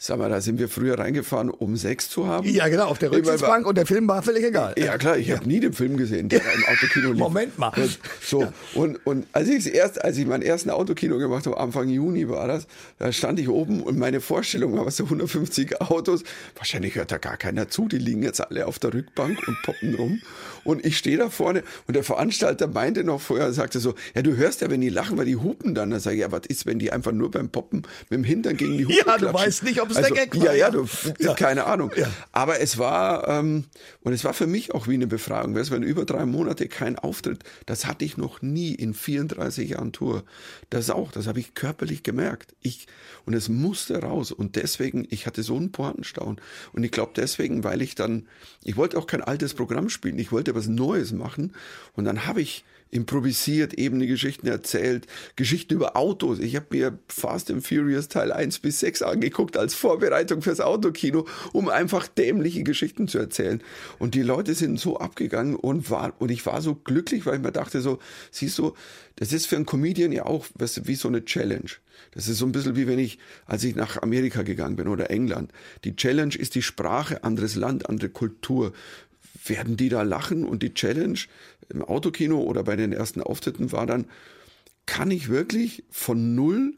Sag 0.03 0.17
mal, 0.17 0.31
da 0.31 0.41
sind 0.41 0.58
wir 0.58 0.67
früher 0.67 0.98
reingefahren, 0.98 1.51
um 1.51 1.77
Sex 1.77 2.10
zu 2.10 2.25
haben. 2.25 2.50
Ja, 2.50 2.67
genau, 2.70 2.86
auf 2.86 2.98
der 2.98 3.12
Rücksitzbank 3.12 3.67
und 3.67 3.77
der 3.77 3.86
Film 3.86 4.08
war 4.08 4.24
völlig 4.24 4.43
egal. 4.43 4.74
Ja, 4.75 4.98
klar, 4.98 5.15
ich 5.15 5.27
ja. 5.27 5.36
habe 5.36 5.48
nie 5.48 5.60
den 5.60 5.74
Film 5.74 5.96
gesehen, 5.96 6.27
der 6.27 6.39
im 6.39 6.65
Autokino 6.65 7.12
lief. 7.12 7.20
Moment 7.20 7.60
mal. 7.60 7.72
So, 8.20 8.41
ja. 8.41 8.53
und, 8.74 9.05
und 9.05 9.27
als 9.31 9.48
ich 9.48 9.72
erst, 9.72 10.03
als 10.03 10.17
ich 10.17 10.25
meinen 10.25 10.41
ersten 10.41 10.72
Autokino 10.72 11.20
gemacht 11.20 11.46
habe, 11.46 11.60
Anfang 11.60 11.88
Juni 11.88 12.27
war 12.27 12.48
das, 12.48 12.65
da 12.98 13.12
stand 13.12 13.39
ich 13.39 13.48
oben 13.48 13.84
und 13.84 14.00
meine 14.00 14.22
Vorstellung 14.22 14.75
war 14.75 14.89
so 14.89 15.03
150 15.03 15.79
Autos. 15.81 16.24
Wahrscheinlich 16.55 16.96
hört 16.96 17.12
da 17.12 17.20
gar 17.20 17.38
keiner 17.38 17.70
zu, 17.70 17.88
die 17.88 18.00
liegen 18.00 18.24
jetzt 18.24 18.41
alle 18.41 18.65
auf 18.65 18.79
der 18.79 18.96
Rückbank 18.96 19.38
und 19.48 19.62
poppen 19.62 19.93
rum. 19.93 20.22
Und 20.63 20.86
ich 20.86 20.98
stehe 20.98 21.18
da 21.18 21.30
vorne 21.30 21.63
und 21.88 21.96
der 21.96 22.03
Veranstalter 22.03 22.68
meinte 22.68 23.03
noch 23.03 23.22
vorher, 23.22 23.51
sagte 23.53 23.80
so, 23.80 23.96
ja, 24.15 24.22
du 24.22 24.36
hörst 24.36 24.62
ja, 24.62 24.70
wenn 24.70 24.82
die 24.82 24.89
lachen, 24.89 25.18
weil 25.18 25.25
die 25.25 25.36
hupen 25.36 25.75
dann. 25.75 25.89
Da 25.91 26.00
sage 26.00 26.15
ich, 26.18 26.22
ja, 26.22 26.32
was 26.32 26.46
ist, 26.48 26.65
wenn 26.65 26.80
die 26.80 26.91
einfach 26.91 27.12
nur 27.12 27.32
beim 27.32 27.50
Poppen 27.50 27.84
mit 28.10 28.18
dem 28.18 28.24
Hintern 28.24 28.58
gegen 28.58 28.77
die 28.77 28.86
Hupe 28.86 28.96
Ja, 28.96 29.03
klatschen? 29.03 29.27
du 29.27 29.34
weißt 29.34 29.63
nicht, 29.63 29.82
ob 29.82 29.89
es 29.89 29.98
also, 29.98 30.13
der 30.13 30.27
Gag 30.27 30.38
war. 30.38 30.46
Ja, 30.46 30.53
ja, 30.53 30.70
du, 30.70 30.88
ja. 31.20 31.34
keine 31.34 31.65
Ahnung. 31.65 31.91
Ja. 31.96 32.10
Aber 32.32 32.60
es 32.60 32.77
war, 32.77 33.27
ähm, 33.27 33.65
und 34.01 34.13
es 34.13 34.24
war 34.24 34.34
für 34.34 34.48
mich 34.48 34.74
auch 34.74 34.88
wie 34.88 34.94
eine 34.94 35.08
Befragung. 35.08 35.56
Weißt, 35.56 35.72
wenn 35.72 35.84
über 35.84 36.06
drei 36.06 36.25
Monate 36.25 36.68
kein 36.68 36.98
Auftritt, 36.98 37.44
das 37.65 37.86
hatte 37.86 38.06
ich 38.06 38.18
noch 38.18 38.41
nie 38.41 38.74
in 38.74 38.94
34 38.94 39.72
Jahren 39.72 39.91
Tour. 39.91 40.24
Das 40.70 40.89
auch, 40.89 41.12
das 41.12 41.27
habe 41.27 41.39
ich 41.39 41.53
körperlich 41.53 42.03
gemerkt. 42.03 42.53
Ich, 42.62 42.88
und 43.25 43.34
es 43.34 43.50
musste 43.50 44.01
raus. 44.01 44.32
Und 44.32 44.56
deswegen, 44.56 45.08
ich 45.10 45.25
hatte 45.25 45.44
so 45.44 45.56
einen 45.56 45.72
Pointenstaun. 45.72 46.39
Und 46.74 46.84
ich 46.84 46.91
glaube 46.91 47.12
deswegen, 47.15 47.63
weil 47.63 47.82
ich 47.82 47.96
dann, 47.96 48.27
ich 48.63 48.77
wollte 48.77 48.98
auch 48.98 49.08
kein 49.08 49.22
altes 49.22 49.53
Programm 49.53 49.89
spielen. 49.89 50.20
Ich 50.20 50.32
wollte 50.32 50.50
was 50.55 50.67
Neues 50.67 51.12
machen. 51.12 51.53
Und 51.93 52.05
dann 52.05 52.25
habe 52.25 52.41
ich 52.41 52.63
improvisiert, 52.91 53.74
eben 53.74 54.00
die 54.00 54.08
Geschichten 54.08 54.48
erzählt, 54.48 55.08
Geschichten 55.38 55.74
über 55.74 55.96
Autos. 55.96 56.39
Ich 56.39 56.55
habe 56.58 56.67
mir 56.72 57.00
Fast 57.08 57.50
and 57.50 57.65
Furious 57.65 58.10
Teil 58.10 58.31
1 58.31 58.60
bis 58.60 58.81
6 58.81 59.01
angeguckt 59.01 59.58
als 59.58 59.74
Vorbereitung 59.74 60.41
fürs 60.41 60.60
Autokino, 60.60 61.25
um 61.53 61.70
einfach 61.70 62.08
dämliche 62.08 62.63
Geschichten 62.63 63.08
zu 63.08 63.17
erzählen. 63.17 63.63
Und 63.98 64.13
die 64.13 64.22
Leute 64.22 64.53
sind 64.53 64.79
so 64.79 64.98
abgegangen 64.98 65.55
und 65.55 65.89
war, 65.89 66.13
und 66.20 66.29
ich 66.31 66.46
war 66.46 66.62
so 66.62 66.75
glücklich, 66.75 67.25
weil 67.25 67.38
ich 67.38 67.41
mir 67.41 67.53
dachte 67.53 67.81
so, 67.81 68.00
siehst 68.29 68.58
du, 68.58 68.74
das 69.15 69.31
ist 69.31 69.48
für 69.48 69.55
einen 69.55 69.65
Comedian 69.65 70.12
ja 70.12 70.25
auch 70.25 70.46
weißt 70.55 70.77
du, 70.77 70.88
wie 70.88 70.96
so 70.96 71.08
eine 71.08 71.24
Challenge. 71.24 71.72
Das 72.13 72.27
ist 72.27 72.39
so 72.39 72.46
ein 72.46 72.51
bisschen 72.51 72.75
wie 72.75 72.88
wenn 72.88 73.00
ich, 73.00 73.20
als 73.46 73.63
ich 73.63 73.75
nach 73.75 74.01
Amerika 74.01 74.41
gegangen 74.41 74.75
bin 74.75 74.88
oder 74.88 75.10
England. 75.12 75.51
Die 75.86 75.96
Challenge 75.96 76.36
ist 76.36 76.55
die 76.55 76.62
Sprache, 76.62 77.24
anderes 77.24 77.55
Land, 77.55 77.88
andere 77.88 78.10
Kultur 78.10 78.74
werden 79.46 79.78
die 79.78 79.90
da 79.90 80.01
lachen? 80.01 80.46
Und 80.46 80.63
die 80.63 80.74
Challenge 80.74 81.20
im 81.70 81.84
Autokino 81.84 82.42
oder 82.42 82.63
bei 82.63 82.75
den 82.75 82.94
ersten 82.94 83.22
Auftritten 83.22 83.72
war 83.72 83.86
dann, 83.86 84.06
kann 84.86 85.12
ich 85.12 85.30
wirklich 85.30 85.84
von 85.90 86.36
null 86.36 86.74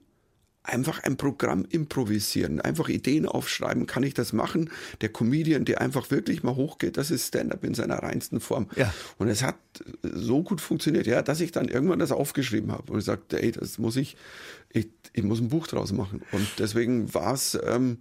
einfach 0.63 1.03
ein 1.03 1.17
Programm 1.17 1.65
improvisieren, 1.69 2.61
einfach 2.61 2.87
Ideen 2.87 3.25
aufschreiben, 3.25 3.85
kann 3.85 4.03
ich 4.03 4.13
das 4.13 4.31
machen? 4.31 4.69
Der 5.01 5.09
Comedian, 5.09 5.65
der 5.65 5.81
einfach 5.81 6.09
wirklich 6.09 6.41
mal 6.41 6.55
hochgeht, 6.55 6.95
das 6.95 7.11
ist 7.11 7.27
Stand-up 7.27 7.65
in 7.65 7.73
seiner 7.73 7.97
reinsten 7.97 8.39
Form. 8.39 8.69
Ja. 8.77 8.93
Und 9.17 9.27
es 9.27 9.43
hat 9.43 9.57
so 10.01 10.41
gut 10.41 10.61
funktioniert, 10.61 11.05
ja, 11.05 11.21
dass 11.21 11.41
ich 11.41 11.51
dann 11.51 11.67
irgendwann 11.67 11.99
das 11.99 12.13
aufgeschrieben 12.13 12.71
habe 12.71 12.93
und 12.93 13.01
sagte, 13.01 13.43
ey, 13.43 13.51
das 13.51 13.77
muss 13.77 13.97
ich, 13.97 14.15
ich, 14.69 14.87
ich 15.11 15.23
muss 15.23 15.41
ein 15.41 15.49
Buch 15.49 15.67
draus 15.67 15.91
machen. 15.91 16.21
Und 16.31 16.47
deswegen 16.59 17.13
war 17.13 17.33
es, 17.33 17.59
ähm, 17.67 17.97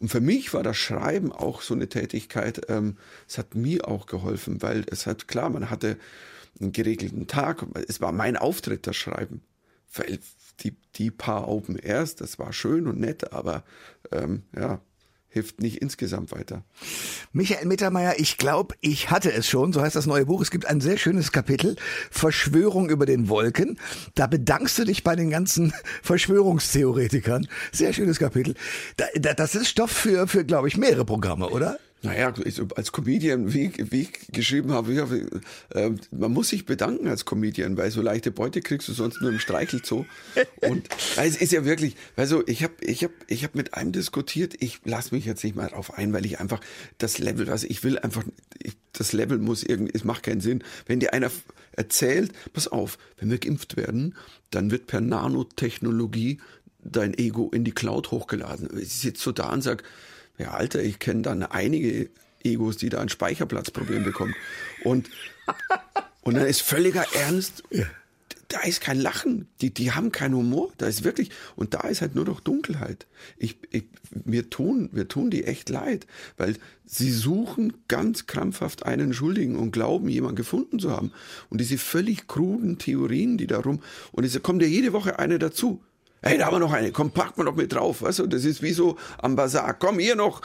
und 0.00 0.08
für 0.08 0.20
mich 0.20 0.54
war 0.54 0.62
das 0.62 0.76
Schreiben 0.76 1.32
auch 1.32 1.62
so 1.62 1.74
eine 1.74 1.88
Tätigkeit, 1.88 2.66
ähm, 2.68 2.96
es 3.26 3.38
hat 3.38 3.54
mir 3.54 3.88
auch 3.88 4.06
geholfen, 4.06 4.62
weil 4.62 4.84
es 4.90 5.06
hat, 5.06 5.28
klar, 5.28 5.50
man 5.50 5.70
hatte 5.70 5.96
einen 6.60 6.72
geregelten 6.72 7.26
Tag, 7.26 7.64
es 7.88 8.00
war 8.00 8.12
mein 8.12 8.36
Auftritt, 8.36 8.86
das 8.86 8.96
Schreiben. 8.96 9.42
Die, 10.60 10.76
die 10.96 11.10
paar 11.10 11.48
Open 11.48 11.76
Airs, 11.76 12.16
das 12.16 12.38
war 12.38 12.52
schön 12.52 12.86
und 12.86 12.98
nett, 12.98 13.32
aber 13.32 13.64
ähm, 14.12 14.42
ja, 14.54 14.80
hilft 15.28 15.60
nicht 15.60 15.82
insgesamt 15.82 16.32
weiter. 16.32 16.64
Michael 17.32 17.66
Mittermeier, 17.66 18.14
ich 18.18 18.38
glaube, 18.38 18.74
ich 18.80 19.10
hatte 19.10 19.32
es 19.32 19.48
schon, 19.48 19.72
so 19.72 19.82
heißt 19.82 19.96
das 19.96 20.06
neue 20.06 20.26
Buch. 20.26 20.40
Es 20.40 20.50
gibt 20.50 20.66
ein 20.66 20.80
sehr 20.80 20.96
schönes 20.96 21.32
Kapitel, 21.32 21.76
Verschwörung 22.10 22.88
über 22.88 23.06
den 23.06 23.28
Wolken. 23.28 23.78
Da 24.14 24.26
bedankst 24.26 24.78
du 24.78 24.84
dich 24.84 25.04
bei 25.04 25.16
den 25.16 25.30
ganzen 25.30 25.72
Verschwörungstheoretikern. 26.02 27.46
Sehr 27.72 27.92
schönes 27.92 28.18
Kapitel. 28.18 28.54
Da, 28.96 29.06
da, 29.16 29.34
das 29.34 29.54
ist 29.54 29.68
Stoff 29.68 29.90
für, 29.90 30.26
für 30.26 30.44
glaube 30.44 30.68
ich, 30.68 30.76
mehrere 30.76 31.04
Programme, 31.04 31.48
oder? 31.48 31.78
Naja, 32.02 32.32
als 32.76 32.92
Comedian, 32.92 33.52
wie, 33.52 33.72
wie 33.76 34.02
ich 34.02 34.12
geschrieben 34.32 34.70
habe, 34.72 34.92
ich, 34.92 35.76
äh, 35.76 35.90
man 36.12 36.32
muss 36.32 36.50
sich 36.50 36.64
bedanken 36.64 37.08
als 37.08 37.24
Comedian, 37.24 37.76
weil 37.76 37.90
so 37.90 38.00
leichte 38.02 38.30
Beute 38.30 38.60
kriegst 38.60 38.86
du 38.86 38.92
sonst 38.92 39.20
nur 39.20 39.30
im 39.30 39.40
Streichelzoo. 39.40 40.06
Und 40.60 40.88
es 41.16 41.36
ist 41.36 41.52
ja 41.52 41.64
wirklich, 41.64 41.96
also 42.14 42.46
ich 42.46 42.62
habe 42.62 42.74
ich 42.82 43.02
hab, 43.02 43.10
ich 43.26 43.42
hab 43.42 43.56
mit 43.56 43.74
einem 43.74 43.90
diskutiert, 43.90 44.54
ich 44.60 44.80
lasse 44.84 45.12
mich 45.12 45.24
jetzt 45.24 45.42
nicht 45.42 45.56
mal 45.56 45.68
drauf 45.68 45.98
ein, 45.98 46.12
weil 46.12 46.24
ich 46.24 46.38
einfach 46.38 46.60
das 46.98 47.18
Level, 47.18 47.50
also 47.50 47.66
ich 47.68 47.82
will 47.82 47.98
einfach, 47.98 48.22
ich, 48.62 48.76
das 48.92 49.12
Level 49.12 49.38
muss 49.38 49.64
irgendwie, 49.64 49.92
es 49.92 50.04
macht 50.04 50.22
keinen 50.22 50.40
Sinn. 50.40 50.62
Wenn 50.86 51.00
dir 51.00 51.12
einer 51.12 51.32
erzählt, 51.72 52.32
pass 52.52 52.68
auf, 52.68 52.98
wenn 53.18 53.30
wir 53.30 53.38
geimpft 53.38 53.76
werden, 53.76 54.14
dann 54.50 54.70
wird 54.70 54.86
per 54.86 55.00
Nanotechnologie 55.00 56.38
dein 56.80 57.16
Ego 57.18 57.50
in 57.52 57.64
die 57.64 57.72
Cloud 57.72 58.12
hochgeladen. 58.12 58.68
Ich 58.78 58.94
sitze 58.94 59.22
so 59.22 59.32
da 59.32 59.52
und 59.52 59.62
sag 59.62 59.82
ja, 60.38 60.52
Alter, 60.52 60.82
ich 60.82 60.98
kenne 60.98 61.22
dann 61.22 61.42
einige 61.42 62.10
Egos, 62.42 62.76
die 62.76 62.88
da 62.88 63.00
ein 63.00 63.08
Speicherplatzproblem 63.08 64.04
bekommen. 64.04 64.34
Und, 64.84 65.10
und 66.22 66.34
dann 66.34 66.46
ist 66.46 66.62
völliger 66.62 67.04
Ernst. 67.14 67.64
Ja. 67.70 67.86
Da 68.46 68.60
ist 68.60 68.80
kein 68.80 68.98
Lachen. 68.98 69.46
Die, 69.60 69.74
die 69.74 69.92
haben 69.92 70.10
keinen 70.10 70.34
Humor. 70.34 70.72
Da 70.78 70.86
ist 70.86 71.04
wirklich, 71.04 71.30
und 71.56 71.74
da 71.74 71.80
ist 71.80 72.00
halt 72.00 72.14
nur 72.14 72.24
noch 72.24 72.40
Dunkelheit. 72.40 73.06
Ich, 73.36 73.58
ich, 73.70 73.84
mir 74.24 74.48
tun, 74.48 74.88
mir 74.92 75.06
tun 75.06 75.30
die 75.30 75.44
echt 75.44 75.68
leid, 75.68 76.06
weil 76.38 76.54
sie 76.86 77.10
suchen 77.10 77.74
ganz 77.88 78.26
krampfhaft 78.26 78.86
einen 78.86 79.12
Schuldigen 79.12 79.56
und 79.56 79.72
glauben, 79.72 80.08
jemanden 80.08 80.36
gefunden 80.36 80.78
zu 80.78 80.90
haben. 80.90 81.12
Und 81.50 81.60
diese 81.60 81.76
völlig 81.76 82.26
kruden 82.26 82.78
Theorien, 82.78 83.36
die 83.36 83.46
da 83.46 83.58
rum, 83.58 83.82
und 84.12 84.24
es 84.24 84.40
kommt 84.42 84.62
ja 84.62 84.68
jede 84.68 84.94
Woche 84.94 85.18
eine 85.18 85.38
dazu. 85.38 85.82
Hey, 86.20 86.36
da 86.36 86.46
haben 86.46 86.54
wir 86.54 86.60
noch 86.60 86.72
eine. 86.72 86.90
Komm, 86.90 87.12
pack 87.12 87.38
mal 87.38 87.44
noch 87.44 87.54
mit 87.54 87.72
drauf. 87.72 88.02
Weißt 88.02 88.18
du, 88.18 88.26
das 88.26 88.44
ist 88.44 88.60
wie 88.60 88.72
so 88.72 88.96
am 89.18 89.36
Bazar. 89.36 89.74
Komm, 89.74 89.98
hier 89.98 90.16
noch. 90.16 90.42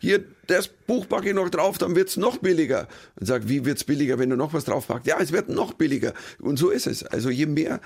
Hier, 0.00 0.24
das 0.46 0.68
Buch 0.68 1.08
packe 1.08 1.28
ich 1.28 1.34
noch 1.34 1.50
drauf, 1.50 1.78
dann 1.78 1.94
wird's 1.94 2.16
noch 2.16 2.38
billiger. 2.38 2.88
Und 3.20 3.26
sag, 3.26 3.48
wie 3.48 3.64
wird's 3.64 3.84
billiger, 3.84 4.18
wenn 4.18 4.30
du 4.30 4.36
noch 4.36 4.54
was 4.54 4.64
drauf 4.64 4.88
packst? 4.88 5.06
Ja, 5.06 5.18
es 5.20 5.30
wird 5.30 5.48
noch 5.50 5.74
billiger. 5.74 6.14
Und 6.40 6.58
so 6.58 6.70
ist 6.70 6.86
es. 6.86 7.04
Also 7.04 7.28
je 7.28 7.46
mehr, 7.46 7.80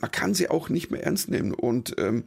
man 0.00 0.10
kann 0.10 0.34
sie 0.34 0.50
auch 0.50 0.68
nicht 0.68 0.90
mehr 0.90 1.04
ernst 1.04 1.30
nehmen. 1.30 1.54
Und 1.54 1.94
ähm, 1.98 2.24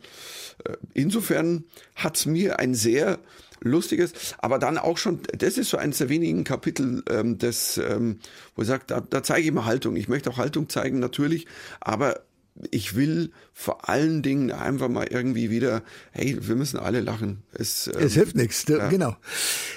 äh, 0.63 0.77
insofern 0.93 1.65
hat's 1.95 2.25
mir 2.25 2.59
ein 2.59 2.73
sehr 2.73 3.19
lustiges, 3.63 4.13
aber 4.39 4.57
dann 4.57 4.77
auch 4.77 4.97
schon, 4.97 5.19
das 5.37 5.57
ist 5.57 5.69
so 5.69 5.77
eines 5.77 5.99
der 5.99 6.09
wenigen 6.09 6.43
Kapitel, 6.43 7.03
ähm, 7.09 7.37
des, 7.37 7.77
ähm, 7.77 8.19
wo 8.55 8.63
ich 8.63 8.67
sage, 8.67 8.83
da, 8.87 9.01
da 9.01 9.21
zeige 9.21 9.45
ich 9.45 9.53
mal 9.53 9.65
Haltung. 9.65 9.95
Ich 9.95 10.07
möchte 10.07 10.31
auch 10.31 10.37
Haltung 10.37 10.67
zeigen, 10.67 10.99
natürlich, 10.99 11.45
aber 11.79 12.21
ich 12.69 12.95
will 12.95 13.31
vor 13.53 13.89
allen 13.89 14.21
Dingen 14.21 14.51
einfach 14.51 14.89
mal 14.89 15.07
irgendwie 15.07 15.49
wieder, 15.49 15.83
hey, 16.11 16.37
wir 16.41 16.55
müssen 16.55 16.79
alle 16.79 16.99
lachen. 16.99 17.43
Es, 17.53 17.87
ähm, 17.87 17.93
es 17.99 18.13
hilft 18.13 18.35
nichts, 18.35 18.65
ja. 18.67 18.89
genau. 18.89 19.15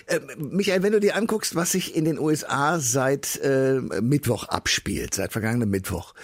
Äh, 0.06 0.20
Michael, 0.38 0.82
wenn 0.82 0.92
du 0.92 1.00
dir 1.00 1.16
anguckst, 1.16 1.54
was 1.54 1.72
sich 1.72 1.94
in 1.94 2.04
den 2.04 2.18
USA 2.18 2.80
seit 2.80 3.40
äh, 3.42 3.80
Mittwoch 4.00 4.48
abspielt, 4.48 5.14
seit 5.14 5.32
vergangenem 5.32 5.70
Mittwoch. 5.70 6.14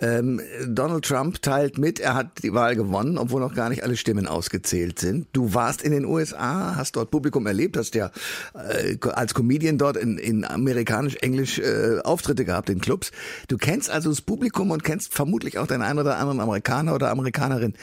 Ähm, 0.00 0.40
Donald 0.66 1.04
Trump 1.04 1.42
teilt 1.42 1.78
mit, 1.78 2.00
er 2.00 2.14
hat 2.14 2.42
die 2.42 2.54
Wahl 2.54 2.76
gewonnen, 2.76 3.18
obwohl 3.18 3.40
noch 3.40 3.54
gar 3.54 3.68
nicht 3.68 3.82
alle 3.82 3.96
Stimmen 3.96 4.26
ausgezählt 4.26 4.98
sind. 4.98 5.26
Du 5.32 5.52
warst 5.52 5.82
in 5.82 5.92
den 5.92 6.04
USA, 6.04 6.76
hast 6.76 6.96
dort 6.96 7.10
Publikum 7.10 7.46
erlebt, 7.46 7.76
hast 7.76 7.94
ja 7.94 8.10
äh, 8.54 8.96
als 9.10 9.34
Comedian 9.34 9.78
dort 9.78 9.96
in, 9.96 10.16
in 10.16 10.44
amerikanisch-englisch 10.44 11.58
äh, 11.58 11.98
Auftritte 12.04 12.44
gehabt 12.44 12.70
in 12.70 12.80
Clubs. 12.80 13.10
Du 13.48 13.58
kennst 13.58 13.90
also 13.90 14.10
das 14.10 14.22
Publikum 14.22 14.70
und 14.70 14.84
kennst 14.84 15.12
vermutlich 15.12 15.58
auch 15.58 15.66
deinen 15.66 15.82
einen 15.90 15.98
oder 15.98 16.16
anderen 16.18 16.40
Amerikaner 16.40 16.94
oder 16.94 17.10
Amerikanerin. 17.10 17.74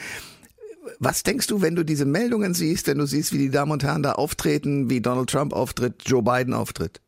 Was 0.98 1.22
denkst 1.22 1.46
du, 1.46 1.60
wenn 1.60 1.76
du 1.76 1.84
diese 1.84 2.06
Meldungen 2.06 2.54
siehst, 2.54 2.86
wenn 2.86 2.98
du 2.98 3.06
siehst, 3.06 3.32
wie 3.32 3.38
die 3.38 3.50
Damen 3.50 3.72
und 3.72 3.84
Herren 3.84 4.02
da 4.02 4.12
auftreten, 4.12 4.90
wie 4.90 5.00
Donald 5.00 5.30
Trump 5.30 5.52
auftritt, 5.52 6.02
Joe 6.06 6.22
Biden 6.22 6.54
auftritt? 6.54 7.00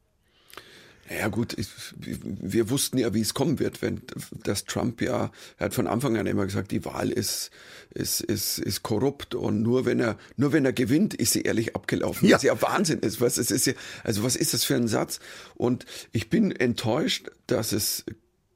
Ja 1.18 1.26
gut, 1.26 1.58
ich, 1.58 1.68
wir 1.96 2.70
wussten 2.70 2.96
ja, 2.96 3.12
wie 3.12 3.20
es 3.20 3.34
kommen 3.34 3.58
wird, 3.58 3.82
wenn 3.82 4.00
das 4.44 4.64
Trump 4.64 5.02
ja, 5.02 5.32
er 5.58 5.64
hat 5.64 5.74
von 5.74 5.88
Anfang 5.88 6.16
an 6.16 6.26
immer 6.26 6.46
gesagt, 6.46 6.70
die 6.70 6.84
Wahl 6.84 7.10
ist 7.10 7.50
ist 7.92 8.20
ist 8.20 8.60
ist 8.60 8.84
korrupt 8.84 9.34
und 9.34 9.60
nur 9.60 9.86
wenn 9.86 9.98
er 9.98 10.16
nur 10.36 10.52
wenn 10.52 10.64
er 10.64 10.72
gewinnt, 10.72 11.14
ist 11.14 11.32
sie 11.32 11.42
ehrlich 11.42 11.74
abgelaufen. 11.74 12.28
Ja. 12.28 12.36
Was 12.36 12.44
ja 12.44 12.62
Wahnsinn 12.62 13.00
ist, 13.00 13.20
was 13.20 13.38
es 13.38 13.50
ist 13.50 13.66
ja, 13.66 13.72
also 14.04 14.22
was 14.22 14.36
ist 14.36 14.54
das 14.54 14.62
für 14.62 14.76
ein 14.76 14.86
Satz? 14.86 15.18
Und 15.56 15.84
ich 16.12 16.30
bin 16.30 16.52
enttäuscht, 16.52 17.28
dass 17.48 17.72
es 17.72 18.04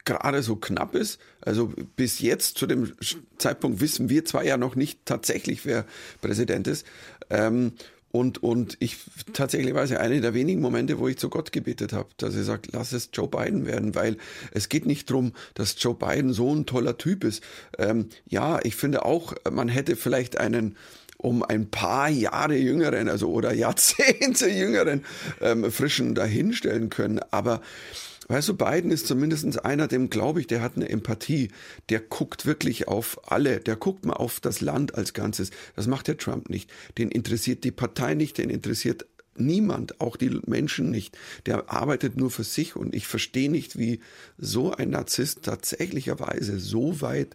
gerade 0.04 0.42
so 0.42 0.56
knapp 0.56 0.94
ist. 0.94 1.18
Also 1.40 1.72
bis 1.96 2.20
jetzt 2.20 2.58
zu 2.58 2.66
dem 2.66 2.92
Zeitpunkt 3.38 3.80
wissen 3.80 4.08
wir 4.08 4.24
zwar 4.24 4.44
ja 4.44 4.56
noch 4.56 4.76
nicht 4.76 5.00
tatsächlich, 5.04 5.64
wer 5.64 5.84
Präsident 6.20 6.66
ist. 6.66 6.86
Ähm, 7.30 7.72
und, 8.14 8.44
und 8.44 8.76
ich 8.78 8.98
tatsächlich 9.32 9.74
weiß 9.74 9.90
ja 9.90 9.98
eine 9.98 10.20
der 10.20 10.34
wenigen 10.34 10.60
Momente, 10.60 11.00
wo 11.00 11.08
ich 11.08 11.18
zu 11.18 11.28
Gott 11.28 11.50
gebetet 11.50 11.92
habe, 11.92 12.10
dass 12.16 12.36
er 12.36 12.44
sagt, 12.44 12.68
lass 12.72 12.92
es 12.92 13.10
Joe 13.12 13.26
Biden 13.26 13.66
werden, 13.66 13.96
weil 13.96 14.18
es 14.52 14.68
geht 14.68 14.86
nicht 14.86 15.10
drum, 15.10 15.32
dass 15.54 15.74
Joe 15.82 15.96
Biden 15.96 16.32
so 16.32 16.54
ein 16.54 16.64
toller 16.64 16.96
Typ 16.96 17.24
ist. 17.24 17.42
Ähm, 17.76 18.10
ja, 18.24 18.60
ich 18.62 18.76
finde 18.76 19.04
auch, 19.04 19.34
man 19.50 19.68
hätte 19.68 19.96
vielleicht 19.96 20.36
einen 20.36 20.76
um 21.16 21.42
ein 21.42 21.70
paar 21.70 22.08
Jahre 22.08 22.54
jüngeren, 22.54 23.08
also 23.08 23.32
oder 23.32 23.52
Jahrzehnte 23.54 24.48
jüngeren 24.48 25.04
ähm, 25.40 25.72
Frischen 25.72 26.14
dahinstellen 26.14 26.90
können. 26.90 27.18
Aber 27.32 27.62
Weißt 28.28 28.48
du, 28.48 28.54
Biden 28.54 28.90
ist 28.90 29.06
zumindest 29.06 29.64
einer, 29.64 29.88
dem 29.88 30.10
glaube 30.10 30.40
ich, 30.40 30.46
der 30.46 30.62
hat 30.62 30.76
eine 30.76 30.88
Empathie. 30.88 31.50
Der 31.88 32.00
guckt 32.00 32.46
wirklich 32.46 32.88
auf 32.88 33.30
alle. 33.30 33.60
Der 33.60 33.76
guckt 33.76 34.04
mal 34.04 34.14
auf 34.14 34.40
das 34.40 34.60
Land 34.60 34.94
als 34.94 35.12
Ganzes. 35.12 35.50
Das 35.76 35.86
macht 35.86 36.08
der 36.08 36.16
Trump 36.16 36.48
nicht. 36.48 36.70
Den 36.98 37.10
interessiert 37.10 37.64
die 37.64 37.72
Partei 37.72 38.14
nicht, 38.14 38.38
den 38.38 38.50
interessiert 38.50 39.06
niemand, 39.36 40.00
auch 40.00 40.16
die 40.16 40.40
Menschen 40.46 40.90
nicht. 40.90 41.18
Der 41.46 41.70
arbeitet 41.70 42.16
nur 42.16 42.30
für 42.30 42.44
sich 42.44 42.76
und 42.76 42.94
ich 42.94 43.06
verstehe 43.06 43.50
nicht, 43.50 43.78
wie 43.78 44.00
so 44.38 44.72
ein 44.72 44.90
Narzisst 44.90 45.42
tatsächlicherweise 45.42 46.58
so 46.58 47.00
weit 47.00 47.34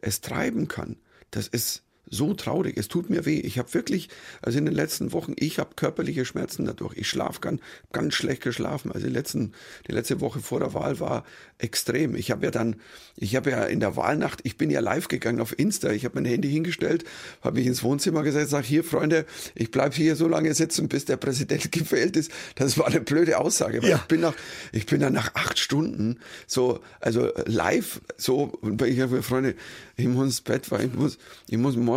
es 0.00 0.20
treiben 0.20 0.68
kann. 0.68 0.96
Das 1.30 1.48
ist 1.48 1.82
so 2.08 2.34
traurig. 2.34 2.76
Es 2.76 2.88
tut 2.88 3.10
mir 3.10 3.26
weh. 3.26 3.40
Ich 3.40 3.58
habe 3.58 3.72
wirklich, 3.74 4.08
also 4.42 4.58
in 4.58 4.64
den 4.64 4.74
letzten 4.74 5.12
Wochen, 5.12 5.34
ich 5.36 5.58
habe 5.58 5.70
körperliche 5.74 6.24
Schmerzen 6.24 6.64
dadurch. 6.64 6.96
Ich 6.96 7.08
schlafe 7.08 7.40
ganz, 7.40 7.60
ganz 7.92 8.14
schlecht 8.14 8.42
geschlafen. 8.42 8.92
Also 8.92 9.06
die, 9.06 9.12
letzten, 9.12 9.52
die 9.88 9.92
letzte 9.92 10.20
Woche 10.20 10.40
vor 10.40 10.60
der 10.60 10.74
Wahl 10.74 11.00
war 11.00 11.24
extrem. 11.58 12.14
Ich 12.14 12.30
habe 12.30 12.44
ja 12.44 12.50
dann, 12.50 12.76
ich 13.16 13.34
habe 13.34 13.50
ja 13.50 13.64
in 13.64 13.80
der 13.80 13.96
Wahlnacht, 13.96 14.40
ich 14.44 14.56
bin 14.56 14.70
ja 14.70 14.80
live 14.80 15.08
gegangen 15.08 15.40
auf 15.40 15.58
Insta. 15.58 15.90
Ich 15.90 16.04
habe 16.04 16.14
mein 16.16 16.24
Handy 16.24 16.50
hingestellt, 16.50 17.04
habe 17.42 17.58
mich 17.58 17.66
ins 17.66 17.82
Wohnzimmer 17.82 18.22
gesetzt, 18.22 18.50
sage 18.50 18.66
hier 18.66 18.84
Freunde, 18.84 19.26
ich 19.54 19.70
bleib 19.70 19.94
hier 19.94 20.16
so 20.16 20.28
lange 20.28 20.54
sitzen, 20.54 20.88
bis 20.88 21.06
der 21.06 21.16
Präsident 21.16 21.72
gewählt 21.72 22.16
ist. 22.16 22.30
Das 22.54 22.78
war 22.78 22.86
eine 22.86 23.00
blöde 23.00 23.38
Aussage. 23.38 23.80
Ja. 23.86 23.96
Ich 23.96 24.02
bin 24.02 24.20
nach, 24.20 24.34
ich 24.72 24.86
bin 24.86 25.00
dann 25.00 25.12
nach 25.12 25.34
acht 25.34 25.58
Stunden 25.58 26.18
so, 26.46 26.80
also 27.00 27.30
live 27.46 28.00
so, 28.16 28.52
und 28.60 28.80
ich 28.82 29.00
habe 29.00 29.22
Freunde, 29.22 29.54
ich 29.96 30.06
muss 30.06 30.24
ins 30.26 30.40
Bett, 30.42 30.70
weil 30.70 30.86
ich 30.86 30.94
muss, 30.94 31.18
ich 31.48 31.56
muss 31.56 31.76
morgen, 31.76 31.95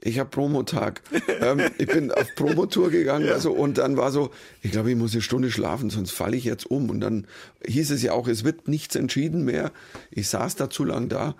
ich 0.00 0.18
habe 0.18 0.30
Promotag. 0.30 1.02
ähm, 1.40 1.60
ich 1.78 1.86
bin 1.86 2.10
auf 2.10 2.34
Promotour 2.34 2.90
gegangen, 2.90 3.26
ja. 3.26 3.32
also 3.32 3.52
und 3.52 3.78
dann 3.78 3.96
war 3.96 4.10
so, 4.10 4.30
ich 4.62 4.72
glaube, 4.72 4.90
ich 4.90 4.96
muss 4.96 5.12
eine 5.12 5.22
Stunde 5.22 5.50
schlafen, 5.50 5.90
sonst 5.90 6.12
falle 6.12 6.36
ich 6.36 6.44
jetzt 6.44 6.70
um. 6.70 6.90
Und 6.90 7.00
dann 7.00 7.26
hieß 7.66 7.90
es 7.90 8.02
ja 8.02 8.12
auch, 8.12 8.28
es 8.28 8.44
wird 8.44 8.68
nichts 8.68 8.96
entschieden 8.96 9.44
mehr. 9.44 9.72
Ich 10.10 10.28
saß 10.28 10.56
da 10.56 10.70
zu 10.70 10.84
lang 10.84 11.08
da 11.08 11.36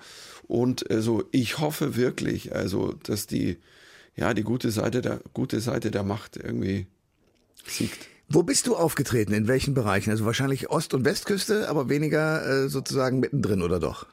und 0.46 0.90
also 0.90 1.24
ich 1.30 1.58
hoffe 1.58 1.96
wirklich, 1.96 2.54
also 2.54 2.94
dass 3.04 3.26
die 3.26 3.58
ja 4.16 4.34
die 4.34 4.42
gute 4.42 4.70
Seite 4.70 5.00
der 5.00 5.20
gute 5.32 5.60
Seite 5.60 5.90
der 5.90 6.02
Macht 6.02 6.36
irgendwie 6.36 6.86
siegt. 7.66 8.08
Wo 8.30 8.42
bist 8.42 8.66
du 8.66 8.76
aufgetreten? 8.76 9.32
In 9.32 9.48
welchen 9.48 9.72
Bereichen? 9.72 10.10
Also 10.10 10.26
wahrscheinlich 10.26 10.68
Ost- 10.68 10.92
und 10.92 11.04
Westküste, 11.06 11.68
aber 11.68 11.88
weniger 11.88 12.64
äh, 12.64 12.68
sozusagen 12.68 13.20
mittendrin 13.20 13.62
oder 13.62 13.80
doch? 13.80 14.06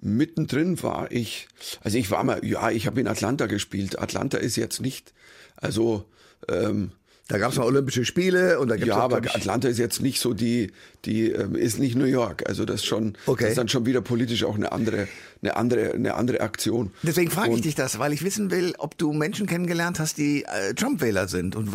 Mittendrin 0.00 0.82
war 0.82 1.10
ich, 1.10 1.48
also 1.82 1.98
ich 1.98 2.10
war 2.10 2.22
mal, 2.24 2.44
ja, 2.44 2.70
ich 2.70 2.86
habe 2.86 3.00
in 3.00 3.08
Atlanta 3.08 3.46
gespielt. 3.46 3.98
Atlanta 3.98 4.38
ist 4.38 4.56
jetzt 4.56 4.80
nicht, 4.80 5.12
also 5.56 6.04
ähm, 6.48 6.92
da 7.26 7.36
gab 7.36 7.52
es 7.52 7.58
mal 7.58 7.64
Olympische 7.64 8.06
Spiele 8.06 8.58
und 8.58 8.68
da 8.68 8.76
gibt's 8.76 8.88
ja, 8.88 8.96
auch, 9.00 9.02
aber 9.02 9.18
Atlanta 9.18 9.68
ist 9.68 9.78
jetzt 9.78 10.00
nicht 10.00 10.18
so 10.18 10.32
die, 10.32 10.72
die 11.04 11.30
ähm, 11.30 11.54
ist 11.56 11.78
nicht 11.78 11.94
New 11.94 12.06
York. 12.06 12.48
Also 12.48 12.64
das 12.64 12.76
ist 12.76 12.86
schon, 12.86 13.18
Okay. 13.26 13.42
das 13.44 13.50
ist 13.50 13.58
dann 13.58 13.68
schon 13.68 13.84
wieder 13.84 14.00
politisch 14.00 14.44
auch 14.44 14.54
eine 14.54 14.72
andere, 14.72 15.08
eine 15.42 15.56
andere, 15.56 15.92
eine 15.92 16.14
andere 16.14 16.40
Aktion. 16.40 16.90
Deswegen 17.02 17.30
frage 17.30 17.54
ich 17.54 17.60
dich 17.60 17.74
das, 17.74 17.98
weil 17.98 18.14
ich 18.14 18.22
wissen 18.22 18.50
will, 18.50 18.72
ob 18.78 18.96
du 18.96 19.12
Menschen 19.12 19.46
kennengelernt 19.46 19.98
hast, 20.00 20.16
die 20.16 20.44
äh, 20.44 20.72
Trump-Wähler 20.72 21.28
sind 21.28 21.54
und 21.54 21.70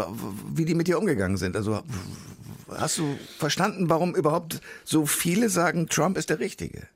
wie 0.55 0.65
die 0.65 0.73
mit 0.73 0.87
dir 0.87 0.97
umgegangen 0.97 1.37
sind. 1.37 1.55
Also 1.55 1.83
hast 2.69 2.97
du 2.97 3.15
verstanden, 3.37 3.89
warum 3.89 4.15
überhaupt 4.15 4.59
so 4.83 5.05
viele 5.05 5.49
sagen, 5.49 5.87
Trump 5.87 6.17
ist 6.17 6.31
der 6.31 6.39
Richtige? 6.39 6.87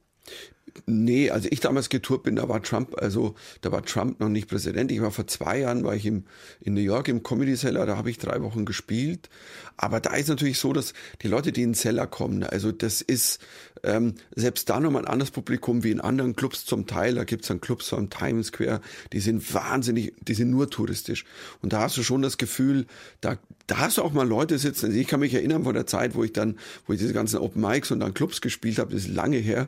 Nee, 0.85 1.31
als 1.31 1.45
ich 1.45 1.59
damals 1.59 1.89
getourt 1.89 2.23
bin, 2.23 2.35
da 2.35 2.47
war 2.47 2.61
Trump, 2.61 2.95
also 3.01 3.35
da 3.61 3.71
war 3.71 3.83
Trump 3.83 4.19
noch 4.19 4.29
nicht 4.29 4.47
Präsident. 4.47 4.91
Ich 4.91 5.01
war 5.01 5.11
vor 5.11 5.27
zwei 5.27 5.59
Jahren, 5.59 5.83
war 5.83 5.95
ich 5.95 6.05
im, 6.05 6.25
in 6.61 6.73
New 6.73 6.81
York 6.81 7.07
im 7.07 7.23
Comedy 7.23 7.55
Cellar, 7.55 7.85
da 7.85 7.97
habe 7.97 8.09
ich 8.09 8.17
drei 8.17 8.41
Wochen 8.41 8.65
gespielt. 8.65 9.29
Aber 9.77 9.99
da 9.99 10.15
ist 10.15 10.29
natürlich 10.29 10.59
so, 10.59 10.73
dass 10.73 10.93
die 11.21 11.27
Leute, 11.27 11.51
die 11.51 11.63
in 11.63 11.69
den 11.69 11.75
Cellar 11.75 12.07
kommen, 12.07 12.43
also 12.43 12.71
das 12.71 13.01
ist 13.01 13.39
ähm, 13.87 14.15
selbst 14.35 14.69
da 14.69 14.79
nochmal 14.79 15.03
ein 15.03 15.07
anderes 15.07 15.31
Publikum 15.31 15.83
wie 15.83 15.91
in 15.91 16.01
anderen 16.01 16.35
Clubs 16.35 16.65
zum 16.65 16.87
Teil. 16.87 17.15
Da 17.15 17.23
gibt's 17.23 17.47
dann 17.47 17.61
Clubs 17.61 17.93
am 17.93 18.09
Times 18.09 18.47
Square, 18.47 18.81
die 19.13 19.19
sind 19.21 19.53
wahnsinnig, 19.53 20.13
die 20.21 20.33
sind 20.33 20.49
nur 20.49 20.69
touristisch. 20.69 21.25
Und 21.61 21.71
da 21.73 21.81
hast 21.81 21.95
du 21.97 22.03
schon 22.03 22.21
das 22.21 22.37
Gefühl, 22.37 22.85
da, 23.21 23.37
da 23.65 23.77
hast 23.79 23.97
du 23.97 24.01
auch 24.01 24.11
mal 24.11 24.27
Leute 24.27 24.57
sitzen. 24.59 24.87
Also 24.87 24.97
ich 24.97 25.07
kann 25.07 25.21
mich 25.21 25.33
erinnern 25.33 25.63
von 25.63 25.73
der 25.73 25.85
Zeit, 25.85 26.15
wo 26.15 26.23
ich 26.23 26.33
dann, 26.33 26.57
wo 26.85 26.93
ich 26.93 26.99
diese 26.99 27.13
ganzen 27.13 27.39
Open 27.39 27.61
Mics 27.61 27.89
und 27.91 28.01
dann 28.01 28.13
Clubs 28.13 28.41
gespielt 28.41 28.77
habe, 28.77 28.93
das 28.93 29.05
ist 29.05 29.13
lange 29.13 29.37
her. 29.37 29.67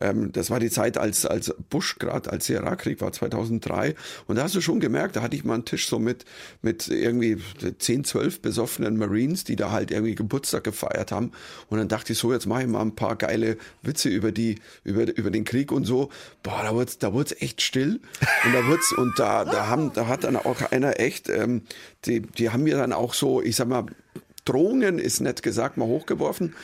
Ähm, 0.00 0.32
das 0.32 0.48
war 0.50 0.60
die 0.60 0.70
Zeit, 0.70 0.96
als, 0.96 1.26
als 1.26 1.54
Bush 1.68 1.96
gerade, 1.98 2.30
als 2.30 2.46
der 2.46 2.62
Irakkrieg 2.62 3.02
war, 3.02 3.12
2003. 3.12 3.94
Und 4.26 4.36
da 4.36 4.44
hast 4.44 4.54
du 4.54 4.62
schon 4.62 4.80
gemerkt, 4.80 5.16
da 5.16 5.22
hatte 5.22 5.36
ich 5.36 5.44
mal 5.44 5.54
einen 5.54 5.66
Tisch 5.66 5.88
so 5.88 5.98
mit, 5.98 6.24
mit 6.62 6.88
irgendwie 6.88 7.36
10, 7.78 8.04
12 8.04 8.40
besoffenen 8.40 8.96
Marines, 8.96 9.44
die 9.44 9.56
da 9.56 9.72
halt 9.72 9.90
irgendwie 9.90 10.14
Geburtstag 10.14 10.64
gefeiert 10.64 11.12
haben. 11.12 11.32
Und 11.68 11.78
dann 11.78 11.88
dachte 11.88 12.14
ich 12.14 12.18
so, 12.18 12.32
jetzt 12.32 12.46
mache 12.46 12.62
ich 12.62 12.68
mal 12.68 12.80
ein 12.80 12.94
paar 12.94 13.16
geile 13.16 13.57
Witze 13.82 14.08
über 14.08 14.32
die, 14.32 14.56
über, 14.84 15.16
über 15.16 15.30
den 15.30 15.44
Krieg 15.44 15.72
und 15.72 15.84
so. 15.84 16.10
Boah, 16.42 16.62
da 16.62 16.74
wird's, 16.74 16.98
da 16.98 17.14
wird's 17.14 17.34
echt 17.38 17.62
still. 17.62 18.00
Und 18.44 18.52
da 18.52 18.66
wird's, 18.66 18.92
und 18.92 19.18
da, 19.18 19.44
da 19.44 19.68
haben, 19.68 19.92
da 19.92 20.06
hat 20.06 20.24
dann 20.24 20.36
auch 20.36 20.60
einer 20.70 21.00
echt, 21.00 21.28
ähm, 21.28 21.62
die, 22.04 22.20
die 22.20 22.50
haben 22.50 22.64
mir 22.64 22.76
dann 22.76 22.92
auch 22.92 23.14
so, 23.14 23.42
ich 23.42 23.56
sag 23.56 23.68
mal, 23.68 23.86
Drohungen 24.44 24.98
ist 24.98 25.20
nett 25.20 25.42
gesagt, 25.42 25.76
mal 25.76 25.86
hochgeworfen. 25.86 26.54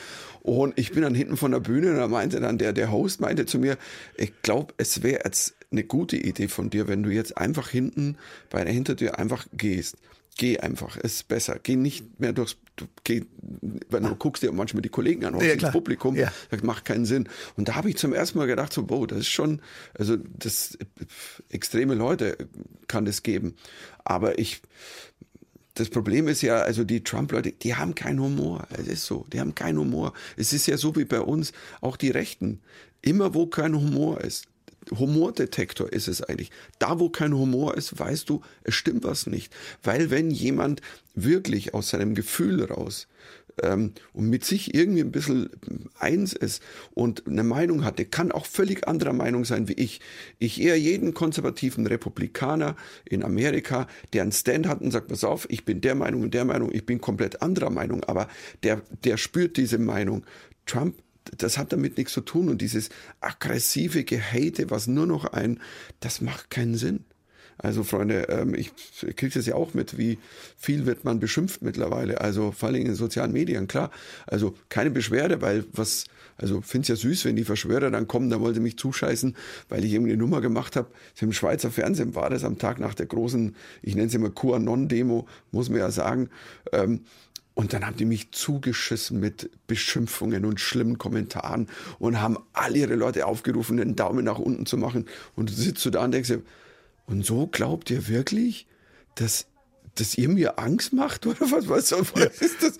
Und 0.41 0.77
ich 0.77 0.91
bin 0.91 1.01
dann 1.01 1.15
hinten 1.15 1.37
von 1.37 1.51
der 1.51 1.59
Bühne 1.59 1.91
und 1.91 1.97
da 1.97 2.07
meinte 2.07 2.39
dann 2.39 2.59
der, 2.59 2.71
der 2.71 2.91
Host 2.91 3.19
meinte 3.19 3.47
zu 3.47 3.57
mir, 3.57 3.77
ich 4.15 4.31
glaube, 4.43 4.75
es 4.77 5.01
wäre 5.01 5.21
jetzt 5.23 5.55
eine 5.71 5.83
gute 5.83 6.17
Idee 6.17 6.47
von 6.47 6.69
dir, 6.69 6.87
wenn 6.87 7.01
du 7.01 7.09
jetzt 7.09 7.37
einfach 7.37 7.69
hinten 7.69 8.17
bei 8.49 8.63
der 8.63 8.71
Hintertür 8.71 9.17
einfach 9.17 9.47
gehst. 9.53 9.97
Geh 10.37 10.59
einfach, 10.59 10.97
es 11.01 11.13
ist 11.15 11.27
besser. 11.29 11.59
Geh 11.63 11.77
nicht 11.77 12.19
mehr 12.19 12.33
durchs, 12.33 12.57
du, 12.75 12.85
geh, 13.05 13.23
wenn 13.89 14.03
du 14.03 14.15
guckst 14.15 14.43
dir 14.43 14.51
manchmal 14.51 14.81
die 14.81 14.89
Kollegen 14.89 15.23
an, 15.23 15.33
Ja, 15.39 15.43
ja, 15.45 15.53
ins 15.53 15.71
Publikum, 15.71 16.15
Ja. 16.15 16.31
das 16.51 16.61
macht 16.61 16.83
keinen 16.83 17.05
Sinn. 17.05 17.29
Und 17.55 17.69
da 17.69 17.75
habe 17.75 17.89
ich 17.89 17.95
zum 17.97 18.11
ersten 18.11 18.37
Mal 18.37 18.47
gedacht, 18.47 18.73
so, 18.73 18.89
wow, 18.89 19.07
das 19.07 19.19
ist 19.19 19.29
schon, 19.29 19.61
also 19.97 20.17
das 20.17 20.77
extreme 21.49 21.95
Leute 21.95 22.37
kann 22.87 23.05
das 23.05 23.23
geben. 23.23 23.55
Aber 24.03 24.37
ich, 24.37 24.61
das 25.75 25.89
Problem 25.89 26.27
ist 26.27 26.41
ja, 26.41 26.57
also 26.57 26.83
die 26.83 27.01
Trump-Leute, 27.03 27.53
die 27.53 27.75
haben 27.75 27.95
keinen 27.95 28.19
Humor. 28.21 28.67
Es 28.77 28.87
ist 28.87 29.05
so, 29.05 29.25
die 29.31 29.39
haben 29.39 29.55
keinen 29.55 29.77
Humor. 29.79 30.13
Es 30.35 30.51
ist 30.51 30.67
ja 30.67 30.77
so 30.77 30.95
wie 30.97 31.05
bei 31.05 31.21
uns, 31.21 31.53
auch 31.79 31.95
die 31.95 32.09
Rechten. 32.11 32.59
Immer 33.01 33.33
wo 33.33 33.47
kein 33.47 33.73
Humor 33.73 34.19
ist, 34.21 34.47
Humordetektor 34.91 35.91
ist 35.91 36.07
es 36.07 36.21
eigentlich. 36.21 36.51
Da, 36.79 36.99
wo 36.99 37.09
kein 37.09 37.33
Humor 37.33 37.75
ist, 37.75 37.97
weißt 37.97 38.29
du, 38.29 38.41
es 38.63 38.75
stimmt 38.75 39.03
was 39.03 39.27
nicht. 39.27 39.53
Weil 39.83 40.09
wenn 40.11 40.31
jemand 40.31 40.81
wirklich 41.13 41.73
aus 41.73 41.89
seinem 41.89 42.15
Gefühl 42.15 42.63
raus 42.63 43.07
ähm, 43.61 43.93
und 44.13 44.29
mit 44.29 44.45
sich 44.45 44.73
irgendwie 44.73 45.01
ein 45.01 45.11
bisschen 45.11 45.49
eins 45.99 46.33
ist 46.33 46.61
und 46.93 47.25
eine 47.27 47.43
Meinung 47.43 47.83
hat, 47.83 47.99
der 47.99 48.05
kann 48.05 48.31
auch 48.31 48.45
völlig 48.45 48.87
anderer 48.87 49.13
Meinung 49.13 49.45
sein 49.45 49.67
wie 49.67 49.73
ich. 49.73 50.01
Ich 50.39 50.61
eher 50.61 50.77
jeden 50.77 51.13
konservativen 51.13 51.87
Republikaner 51.87 52.75
in 53.05 53.23
Amerika, 53.23 53.87
der 54.13 54.23
einen 54.23 54.31
Stand 54.31 54.67
hat 54.67 54.81
und 54.81 54.91
sagt, 54.91 55.07
pass 55.07 55.23
auf, 55.23 55.47
ich 55.49 55.65
bin 55.65 55.81
der 55.81 55.95
Meinung 55.95 56.23
und 56.23 56.33
der 56.33 56.45
Meinung, 56.45 56.71
ich 56.71 56.85
bin 56.85 57.01
komplett 57.01 57.41
anderer 57.41 57.69
Meinung, 57.69 58.03
aber 58.03 58.27
der, 58.63 58.81
der 59.03 59.17
spürt 59.17 59.57
diese 59.57 59.77
Meinung. 59.77 60.25
Trump 60.65 60.95
das 61.37 61.57
hat 61.57 61.71
damit 61.71 61.97
nichts 61.97 62.13
zu 62.13 62.21
tun 62.21 62.49
und 62.49 62.61
dieses 62.61 62.89
aggressive 63.19 64.03
Gehate, 64.03 64.69
was 64.69 64.87
nur 64.87 65.05
noch 65.05 65.25
ein, 65.25 65.59
das 65.99 66.21
macht 66.21 66.49
keinen 66.49 66.75
Sinn. 66.75 67.05
Also 67.57 67.83
Freunde, 67.83 68.27
ähm, 68.29 68.53
ich 68.53 68.71
kriege 69.15 69.33
das 69.33 69.45
ja 69.45 69.55
auch 69.55 69.73
mit, 69.73 69.97
wie 69.97 70.19
viel 70.57 70.85
wird 70.85 71.05
man 71.05 71.19
beschimpft 71.19 71.61
mittlerweile, 71.61 72.19
also 72.19 72.51
vor 72.51 72.69
allem 72.69 72.81
in 72.81 72.87
den 72.87 72.95
sozialen 72.95 73.31
Medien, 73.31 73.67
klar. 73.67 73.91
Also 74.27 74.55
keine 74.67 74.91
Beschwerde, 74.91 75.41
weil 75.41 75.63
was, 75.71 76.03
also 76.37 76.61
find's 76.61 76.89
ja 76.89 76.97
süß, 76.97 77.23
wenn 77.23 77.37
die 77.37 77.45
Verschwörer 77.45 77.91
dann 77.91 78.07
kommen, 78.07 78.29
da 78.29 78.41
wollen 78.41 78.53
sie 78.53 78.59
mich 78.59 78.77
zuscheißen, 78.77 79.35
weil 79.69 79.85
ich 79.85 79.93
irgendwie 79.93 80.11
eine 80.11 80.21
Nummer 80.21 80.41
gemacht 80.41 80.75
habe. 80.75 80.89
Im 81.21 81.31
Schweizer 81.31 81.71
Fernsehen 81.71 82.13
war 82.13 82.29
das 82.29 82.43
am 82.43 82.57
Tag 82.57 82.79
nach 82.79 82.93
der 82.93 83.05
großen, 83.05 83.55
ich 83.81 83.95
nenne 83.95 84.07
es 84.07 84.13
immer 84.13 84.31
QAnon-Demo, 84.31 85.25
muss 85.51 85.69
man 85.69 85.79
ja 85.79 85.91
sagen. 85.91 86.29
Ähm, 86.73 87.01
und 87.55 87.71
dann 87.71 87.85
haben 87.85 87.95
die 87.95 88.05
mich 88.05 88.31
zugeschissen 88.31 89.19
mit 89.19 89.49
Beschimpfungen 89.65 90.45
und 90.45 90.59
schlimmen 90.59 90.97
Kommentaren 90.97 91.67
und 91.99 92.21
haben 92.21 92.37
all 92.51 92.75
ihre 92.75 92.95
Leute 92.95 93.25
aufgerufen, 93.25 93.77
den 93.77 93.95
Daumen 93.95 94.25
nach 94.25 94.39
unten 94.39 94.65
zu 94.65 94.77
machen. 94.77 95.05
Und 95.35 95.49
du 95.49 95.53
sitzt 95.53 95.81
so 95.81 95.89
da 95.89 96.03
und 96.03 96.11
denkst 96.11 96.29
dir, 96.29 96.41
und 97.07 97.25
so 97.25 97.47
glaubt 97.47 97.89
ihr 97.89 98.09
wirklich, 98.09 98.67
dass, 99.15 99.47
dass 99.95 100.17
ihr 100.17 100.27
mir 100.27 100.59
Angst 100.59 100.91
macht 100.91 101.25
oder 101.25 101.39
was, 101.39 101.69
was, 101.69 101.91
was 101.91 102.41
ist 102.41 102.61
das? 102.61 102.77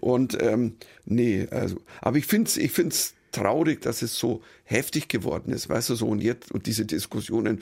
Und 0.00 0.40
ähm, 0.40 0.76
nee, 1.04 1.48
also, 1.50 1.76
aber 2.00 2.16
ich 2.16 2.26
find's, 2.26 2.56
ich 2.56 2.70
find's 2.70 3.14
traurig, 3.32 3.80
dass 3.80 4.02
es 4.02 4.16
so 4.16 4.42
heftig 4.64 5.08
geworden 5.08 5.52
ist, 5.52 5.68
weißt 5.68 5.90
du 5.90 5.94
so 5.94 6.06
und 6.06 6.22
jetzt 6.22 6.52
und 6.52 6.66
diese 6.66 6.86
Diskussionen, 6.86 7.60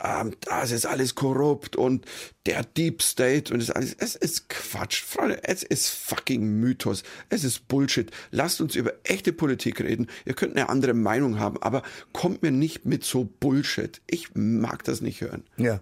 ähm, 0.00 0.32
das 0.40 0.70
ist 0.70 0.86
alles 0.86 1.14
korrupt 1.14 1.76
und 1.76 2.06
der 2.46 2.62
Deep 2.62 3.02
State 3.02 3.52
und 3.52 3.60
das 3.60 3.70
alles, 3.70 3.96
es 3.98 4.14
ist 4.14 4.48
Quatsch, 4.48 5.02
Freunde, 5.02 5.42
es 5.42 5.62
ist 5.62 5.88
fucking 5.88 6.60
Mythos, 6.60 7.02
es 7.28 7.44
ist 7.44 7.66
Bullshit. 7.68 8.10
Lasst 8.30 8.60
uns 8.60 8.76
über 8.76 8.92
echte 9.04 9.32
Politik 9.32 9.80
reden. 9.80 10.06
Ihr 10.24 10.34
könnt 10.34 10.56
eine 10.56 10.68
andere 10.68 10.94
Meinung 10.94 11.38
haben, 11.40 11.60
aber 11.62 11.82
kommt 12.12 12.42
mir 12.42 12.52
nicht 12.52 12.84
mit 12.84 13.04
so 13.04 13.24
Bullshit. 13.24 14.00
Ich 14.06 14.34
mag 14.34 14.84
das 14.84 15.00
nicht 15.00 15.20
hören. 15.20 15.44
Ja. 15.56 15.80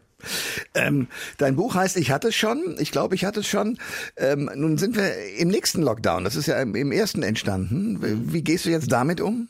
Ähm, 0.74 1.08
dein 1.38 1.56
Buch 1.56 1.74
heißt 1.74 1.96
Ich 1.96 2.10
hatte 2.10 2.28
es 2.28 2.34
schon. 2.34 2.76
Ich 2.78 2.90
glaube, 2.90 3.14
ich 3.14 3.24
hatte 3.24 3.40
es 3.40 3.46
schon. 3.46 3.78
Ähm, 4.16 4.50
nun 4.54 4.78
sind 4.78 4.96
wir 4.96 5.12
im 5.38 5.48
nächsten 5.48 5.82
Lockdown. 5.82 6.24
Das 6.24 6.36
ist 6.36 6.46
ja 6.46 6.60
im, 6.60 6.74
im 6.74 6.92
ersten 6.92 7.22
entstanden. 7.22 8.32
Wie 8.32 8.42
gehst 8.42 8.66
du 8.66 8.70
jetzt 8.70 8.90
damit 8.90 9.20
um? 9.20 9.48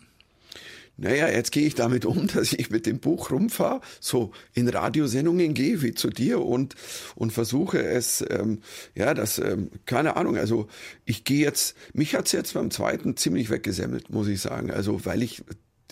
Naja, 0.97 1.29
jetzt 1.29 1.51
gehe 1.51 1.67
ich 1.67 1.75
damit 1.75 2.05
um, 2.05 2.27
dass 2.35 2.53
ich 2.53 2.71
mit 2.71 2.87
dem 2.87 3.01
Buch 3.01 3.31
rumfahre, 3.31 3.81
so 4.01 4.33
in 4.53 4.69
Radiosendungen 4.69 5.55
gehe, 5.55 5.83
wie 5.83 5.95
zu 5.95 6.11
dir 6.11 6.41
und, 6.41 6.75
und 7.17 7.33
versuche 7.33 7.83
es, 7.83 8.25
ähm, 8.31 8.61
ja, 8.95 9.15
das, 9.15 9.39
ähm, 9.39 9.71
keine 9.87 10.17
Ahnung, 10.17 10.37
also 10.37 10.69
ich 11.05 11.25
gehe 11.25 11.45
jetzt, 11.45 11.77
mich 11.93 12.15
hat's 12.15 12.33
jetzt 12.33 12.55
beim 12.55 12.71
zweiten 12.71 13.17
ziemlich 13.17 13.51
weggesemmelt, 13.51 14.11
muss 14.11 14.29
ich 14.29 14.41
sagen, 14.41 14.71
also 14.71 15.05
weil 15.05 15.23
ich 15.23 15.43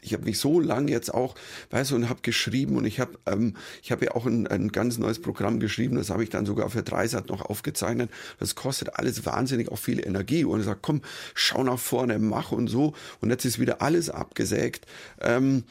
ich 0.03 0.12
habe 0.12 0.25
mich 0.25 0.38
so 0.38 0.61
lang 0.61 0.88
jetzt 0.88 1.15
auch, 1.15 1.35
weißt 1.71 1.93
du, 1.93 1.95
und 1.95 2.09
habe 2.09 2.21
geschrieben 2.23 2.77
und 2.77 2.85
ich 2.85 3.01
habe 3.01 3.19
ähm, 3.27 3.55
ich 3.83 3.93
habe 3.93 4.05
ja 4.07 4.11
auch 4.12 4.27
ein, 4.27 4.47
ein 4.47 4.69
ganz 4.69 4.99
neues 4.99 5.21
Programm 5.21 5.61
geschrieben, 5.61 5.97
das 5.97 6.11
habe 6.11 6.25
ich 6.25 6.31
dann 6.31 6.45
sogar 6.45 6.69
für 6.71 6.83
Dreisat 6.83 7.29
noch 7.29 7.43
aufgezeichnet. 7.43 8.11
Das 8.38 8.55
kostet 8.55 8.97
alles 8.97 9.25
wahnsinnig 9.25 9.71
auch 9.71 9.79
viel 9.79 10.05
Energie 10.05 10.45
und 10.45 10.61
ich 10.61 10.67
sag, 10.67 10.83
komm, 10.83 11.03
schau 11.35 11.62
nach 11.62 11.79
vorne, 11.79 12.19
mach 12.19 12.53
und 12.53 12.69
so 12.69 12.95
und 13.21 13.31
jetzt 13.31 13.45
ist 13.45 13.59
wieder 13.59 13.81
alles 13.81 14.11
abgesägt. 14.11 14.87
Ähm, 15.21 15.65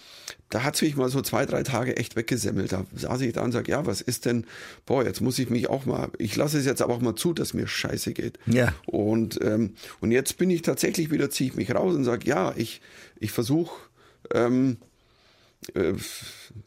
da 0.51 0.63
hat's 0.63 0.81
mich 0.81 0.95
mal 0.95 1.09
so 1.09 1.21
zwei, 1.21 1.45
drei 1.45 1.63
Tage 1.63 1.95
echt 1.97 2.15
weggesemmelt. 2.15 2.73
Da 2.73 2.85
saß 2.93 3.21
ich 3.21 3.33
da 3.33 3.41
und 3.41 3.53
sag, 3.53 3.67
ja, 3.67 3.85
was 3.85 4.01
ist 4.01 4.25
denn, 4.25 4.45
boah, 4.85 5.03
jetzt 5.03 5.21
muss 5.21 5.39
ich 5.39 5.49
mich 5.49 5.69
auch 5.69 5.85
mal, 5.85 6.09
ich 6.17 6.35
lasse 6.35 6.59
es 6.59 6.65
jetzt 6.65 6.81
aber 6.81 6.93
auch 6.93 7.01
mal 7.01 7.15
zu, 7.15 7.33
dass 7.33 7.53
mir 7.53 7.67
scheiße 7.67 8.13
geht. 8.13 8.37
Ja. 8.45 8.73
Und, 8.85 9.39
ähm, 9.41 9.75
und 10.01 10.11
jetzt 10.11 10.37
bin 10.37 10.49
ich 10.49 10.61
tatsächlich 10.61 11.09
wieder, 11.09 11.29
ziehe 11.29 11.49
ich 11.49 11.55
mich 11.55 11.73
raus 11.73 11.95
und 11.95 12.03
sag, 12.03 12.25
ja, 12.25 12.53
ich, 12.57 12.81
ich 13.17 13.31
versuche 13.31 13.71
ähm, 14.33 14.77
äh, 15.75 15.93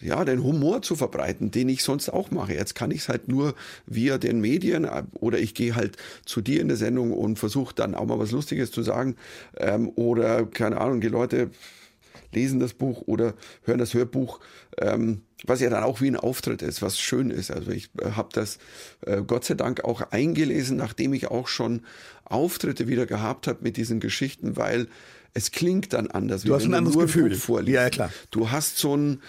ja, 0.00 0.24
den 0.24 0.42
Humor 0.42 0.82
zu 0.82 0.94
verbreiten, 0.94 1.50
den 1.50 1.68
ich 1.68 1.82
sonst 1.82 2.08
auch 2.10 2.30
mache. 2.30 2.54
Jetzt 2.54 2.74
kann 2.74 2.90
ich 2.90 3.00
es 3.00 3.08
halt 3.08 3.28
nur 3.28 3.54
via 3.86 4.18
den 4.18 4.40
Medien 4.40 4.84
äh, 4.84 5.02
oder 5.14 5.38
ich 5.38 5.54
gehe 5.54 5.74
halt 5.74 5.96
zu 6.24 6.40
dir 6.40 6.60
in 6.60 6.68
der 6.68 6.76
Sendung 6.76 7.12
und 7.12 7.38
versuche 7.38 7.74
dann 7.74 7.94
auch 7.94 8.06
mal 8.06 8.18
was 8.18 8.30
Lustiges 8.30 8.70
zu 8.70 8.82
sagen 8.82 9.16
ähm, 9.56 9.90
oder 9.96 10.46
keine 10.46 10.80
Ahnung, 10.80 11.00
die 11.00 11.08
Leute 11.08 11.50
lesen 12.32 12.60
das 12.60 12.74
Buch 12.74 13.02
oder 13.06 13.34
hören 13.62 13.78
das 13.78 13.94
Hörbuch, 13.94 14.40
ähm, 14.78 15.22
was 15.44 15.60
ja 15.60 15.70
dann 15.70 15.84
auch 15.84 16.00
wie 16.00 16.08
ein 16.08 16.16
Auftritt 16.16 16.62
ist, 16.62 16.82
was 16.82 16.98
schön 16.98 17.30
ist. 17.30 17.50
Also 17.50 17.70
ich 17.70 17.90
äh, 18.00 18.12
habe 18.12 18.28
das 18.32 18.58
äh, 19.02 19.22
Gott 19.22 19.44
sei 19.44 19.54
Dank 19.54 19.84
auch 19.84 20.12
eingelesen, 20.12 20.76
nachdem 20.76 21.14
ich 21.14 21.28
auch 21.28 21.48
schon 21.48 21.82
Auftritte 22.24 22.88
wieder 22.88 23.06
gehabt 23.06 23.46
habe 23.46 23.58
mit 23.62 23.76
diesen 23.76 24.00
Geschichten, 24.00 24.56
weil 24.56 24.88
es 25.34 25.50
klingt 25.50 25.92
dann 25.92 26.06
anders. 26.06 26.42
Du 26.42 26.54
hast 26.54 26.64
ein 26.64 26.74
anderes 26.74 26.96
Gefühl. 26.96 27.34
Vorliest. 27.34 27.74
Ja, 27.74 27.90
klar. 27.90 28.10
Du 28.30 28.52
hast 28.52 28.78
so 28.78 28.96
ein, 28.96 29.20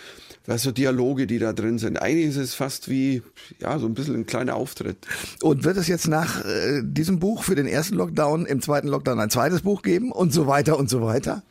weißt 0.46 0.68
du, 0.68 0.72
Dialoge, 0.72 1.26
die 1.26 1.40
da 1.40 1.52
drin 1.52 1.80
sind. 1.80 1.98
Eigentlich 1.98 2.28
ist 2.28 2.38
es 2.38 2.54
fast 2.54 2.90
wie, 2.90 3.24
ja, 3.60 3.80
so 3.80 3.88
ein 3.88 3.96
bisschen 3.96 4.14
ein 4.14 4.26
kleiner 4.28 4.56
Auftritt. 4.56 4.98
Und 5.42 5.64
wird 5.64 5.78
es 5.78 5.88
jetzt 5.88 6.08
nach 6.08 6.46
äh, 6.46 6.82
diesem 6.84 7.20
Buch 7.20 7.44
für 7.44 7.56
den 7.56 7.66
ersten 7.66 7.96
Lockdown, 7.96 8.46
im 8.46 8.62
zweiten 8.62 8.88
Lockdown 8.88 9.20
ein 9.20 9.32
zweites 9.32 9.62
Buch 9.62 9.82
geben 9.82 10.12
und 10.12 10.32
so 10.32 10.46
weiter 10.46 10.78
und 10.78 10.92
so 10.92 11.02
weiter? 11.02 11.44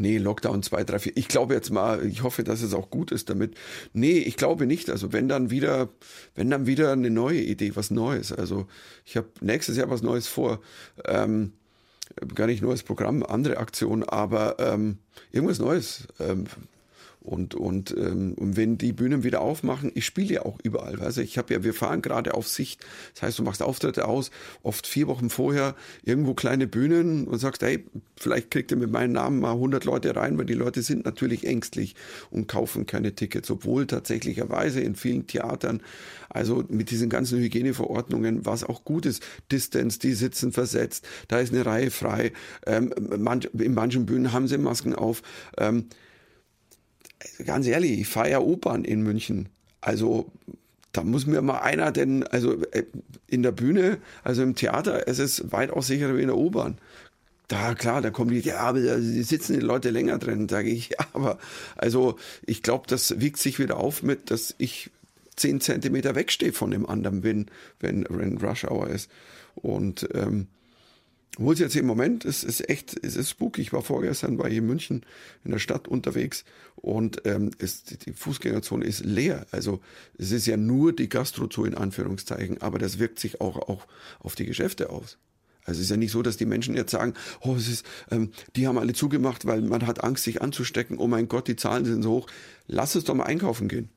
Nee, 0.00 0.16
Lockdown 0.16 0.62
2, 0.62 0.84
3, 0.84 0.98
4. 0.98 1.16
Ich 1.16 1.28
glaube 1.28 1.54
jetzt 1.54 1.70
mal, 1.70 2.04
ich 2.06 2.22
hoffe, 2.22 2.42
dass 2.42 2.62
es 2.62 2.72
auch 2.72 2.88
gut 2.90 3.12
ist 3.12 3.28
damit. 3.28 3.54
Nee, 3.92 4.18
ich 4.18 4.36
glaube 4.36 4.66
nicht. 4.66 4.88
Also 4.88 5.12
wenn 5.12 5.28
dann 5.28 5.50
wieder, 5.50 5.90
wenn 6.34 6.48
dann 6.48 6.66
wieder 6.66 6.92
eine 6.92 7.10
neue 7.10 7.42
Idee, 7.42 7.76
was 7.76 7.90
Neues. 7.90 8.32
Also 8.32 8.66
ich 9.04 9.18
habe 9.18 9.28
nächstes 9.42 9.76
Jahr 9.76 9.90
was 9.90 10.00
Neues 10.00 10.26
vor. 10.26 10.62
Ähm, 11.04 11.52
gar 12.34 12.46
nicht 12.46 12.62
als 12.64 12.82
Programm, 12.82 13.22
andere 13.22 13.58
Aktionen, 13.58 14.04
aber 14.04 14.56
ähm, 14.58 14.98
irgendwas 15.32 15.58
Neues. 15.58 16.08
Ähm, 16.18 16.44
und, 17.22 17.54
und, 17.54 17.94
ähm, 17.96 18.34
und 18.34 18.56
wenn 18.56 18.78
die 18.78 18.92
Bühnen 18.92 19.24
wieder 19.24 19.42
aufmachen, 19.42 19.92
ich 19.94 20.06
spiele 20.06 20.34
ja 20.34 20.42
auch 20.42 20.58
überall. 20.62 21.00
Also 21.00 21.20
ich 21.20 21.36
habe 21.36 21.52
ja, 21.52 21.62
wir 21.62 21.74
fahren 21.74 22.00
gerade 22.00 22.32
auf 22.32 22.48
Sicht. 22.48 22.84
Das 23.14 23.22
heißt, 23.22 23.38
du 23.38 23.42
machst 23.42 23.62
Auftritte 23.62 24.08
aus, 24.08 24.30
oft 24.62 24.86
vier 24.86 25.06
Wochen 25.06 25.28
vorher, 25.28 25.74
irgendwo 26.02 26.32
kleine 26.32 26.66
Bühnen 26.66 27.26
und 27.26 27.38
sagst, 27.38 27.62
hey, 27.62 27.84
vielleicht 28.16 28.50
kriegt 28.50 28.70
ihr 28.70 28.78
mit 28.78 28.90
meinem 28.90 29.12
Namen 29.12 29.38
mal 29.40 29.52
100 29.52 29.84
Leute 29.84 30.16
rein, 30.16 30.38
weil 30.38 30.46
die 30.46 30.54
Leute 30.54 30.80
sind 30.80 31.04
natürlich 31.04 31.46
ängstlich 31.46 31.94
und 32.30 32.48
kaufen 32.48 32.86
keine 32.86 33.14
Tickets, 33.14 33.50
obwohl 33.50 33.86
tatsächlicherweise 33.86 34.80
in 34.80 34.94
vielen 34.94 35.26
Theatern, 35.26 35.82
also 36.30 36.64
mit 36.68 36.90
diesen 36.90 37.10
ganzen 37.10 37.38
Hygieneverordnungen, 37.38 38.46
was 38.46 38.64
auch 38.64 38.84
gut 38.84 39.04
ist, 39.04 39.22
Distance, 39.52 39.98
die 39.98 40.14
sitzen 40.14 40.52
versetzt, 40.52 41.06
da 41.28 41.38
ist 41.38 41.52
eine 41.52 41.66
Reihe 41.66 41.90
frei, 41.90 42.32
ähm, 42.66 42.94
manch, 43.18 43.50
in 43.52 43.74
manchen 43.74 44.06
Bühnen 44.06 44.32
haben 44.32 44.48
sie 44.48 44.56
Masken 44.56 44.94
auf. 44.94 45.22
Ähm, 45.58 45.86
ganz 47.44 47.66
ehrlich, 47.66 48.00
ich 48.00 48.08
fahre 48.08 48.30
ja 48.30 48.40
Opern 48.40 48.84
in 48.84 49.02
München. 49.02 49.48
Also 49.80 50.30
da 50.92 51.02
muss 51.02 51.26
mir 51.26 51.42
mal 51.42 51.60
einer 51.60 51.92
denn, 51.92 52.24
also 52.26 52.62
äh, 52.72 52.84
in 53.28 53.42
der 53.42 53.52
Bühne, 53.52 53.98
also 54.24 54.42
im 54.42 54.54
Theater, 54.54 55.06
es 55.06 55.18
ist 55.18 55.52
weitaus 55.52 55.86
sicherer 55.86 56.16
wie 56.16 56.22
in 56.22 56.28
der 56.28 56.36
U-Bahn. 56.36 56.78
Da, 57.48 57.74
klar, 57.74 58.00
da 58.00 58.10
kommen 58.10 58.30
die, 58.30 58.40
ja, 58.40 58.58
aber 58.58 58.80
da 58.80 58.98
sitzen 59.00 59.54
die 59.54 59.64
Leute 59.64 59.90
länger 59.90 60.18
drin, 60.18 60.48
sage 60.48 60.70
ich, 60.70 60.90
ja, 60.90 60.98
aber 61.12 61.38
also 61.76 62.16
ich 62.46 62.62
glaube, 62.62 62.84
das 62.88 63.20
wiegt 63.20 63.38
sich 63.38 63.58
wieder 63.58 63.76
auf 63.76 64.02
mit, 64.02 64.30
dass 64.30 64.54
ich 64.58 64.90
zehn 65.36 65.60
Zentimeter 65.60 66.14
wegstehe 66.14 66.52
von 66.52 66.70
dem 66.70 66.86
anderen 66.86 67.22
bin, 67.22 67.46
wenn, 67.80 68.06
wenn 68.08 68.38
Rush 68.38 68.64
Hour 68.64 68.88
ist. 68.88 69.10
Und 69.54 70.08
ähm, 70.14 70.48
obwohl 71.36 71.54
es 71.54 71.60
jetzt 71.60 71.76
im 71.76 71.86
Moment, 71.86 72.24
es 72.24 72.42
ist 72.42 72.68
echt, 72.68 72.98
es 73.04 73.16
ist 73.16 73.30
spooky. 73.30 73.62
Ich 73.62 73.72
war 73.72 73.82
vorgestern, 73.82 74.38
war 74.38 74.48
hier 74.48 74.58
in 74.58 74.66
München 74.66 75.06
in 75.44 75.52
der 75.52 75.58
Stadt 75.58 75.86
unterwegs 75.86 76.44
und 76.76 77.22
ähm, 77.24 77.52
es, 77.58 77.84
die 77.84 78.12
Fußgängerzone 78.12 78.84
ist 78.84 79.04
leer. 79.04 79.46
Also 79.52 79.80
es 80.18 80.32
ist 80.32 80.46
ja 80.46 80.56
nur 80.56 80.92
die 80.92 81.08
Gastrozoo 81.08 81.64
in 81.64 81.74
Anführungszeichen, 81.74 82.60
aber 82.60 82.78
das 82.78 82.98
wirkt 82.98 83.20
sich 83.20 83.40
auch, 83.40 83.56
auch 83.68 83.86
auf 84.18 84.34
die 84.34 84.46
Geschäfte 84.46 84.90
aus. 84.90 85.18
Also 85.64 85.78
es 85.78 85.84
ist 85.84 85.90
ja 85.90 85.96
nicht 85.96 86.10
so, 86.10 86.22
dass 86.22 86.36
die 86.36 86.46
Menschen 86.46 86.74
jetzt 86.74 86.90
sagen, 86.90 87.14
oh, 87.40 87.54
es 87.54 87.68
ist, 87.68 87.86
ähm, 88.10 88.32
die 88.56 88.66
haben 88.66 88.78
alle 88.78 88.92
zugemacht, 88.92 89.46
weil 89.46 89.60
man 89.60 89.86
hat 89.86 90.02
Angst, 90.02 90.24
sich 90.24 90.42
anzustecken. 90.42 90.98
Oh 90.98 91.06
mein 91.06 91.28
Gott, 91.28 91.46
die 91.46 91.56
Zahlen 91.56 91.84
sind 91.84 92.02
so 92.02 92.10
hoch. 92.10 92.26
Lass 92.66 92.96
es 92.96 93.04
doch 93.04 93.14
mal 93.14 93.24
einkaufen 93.24 93.68
gehen. 93.68 93.88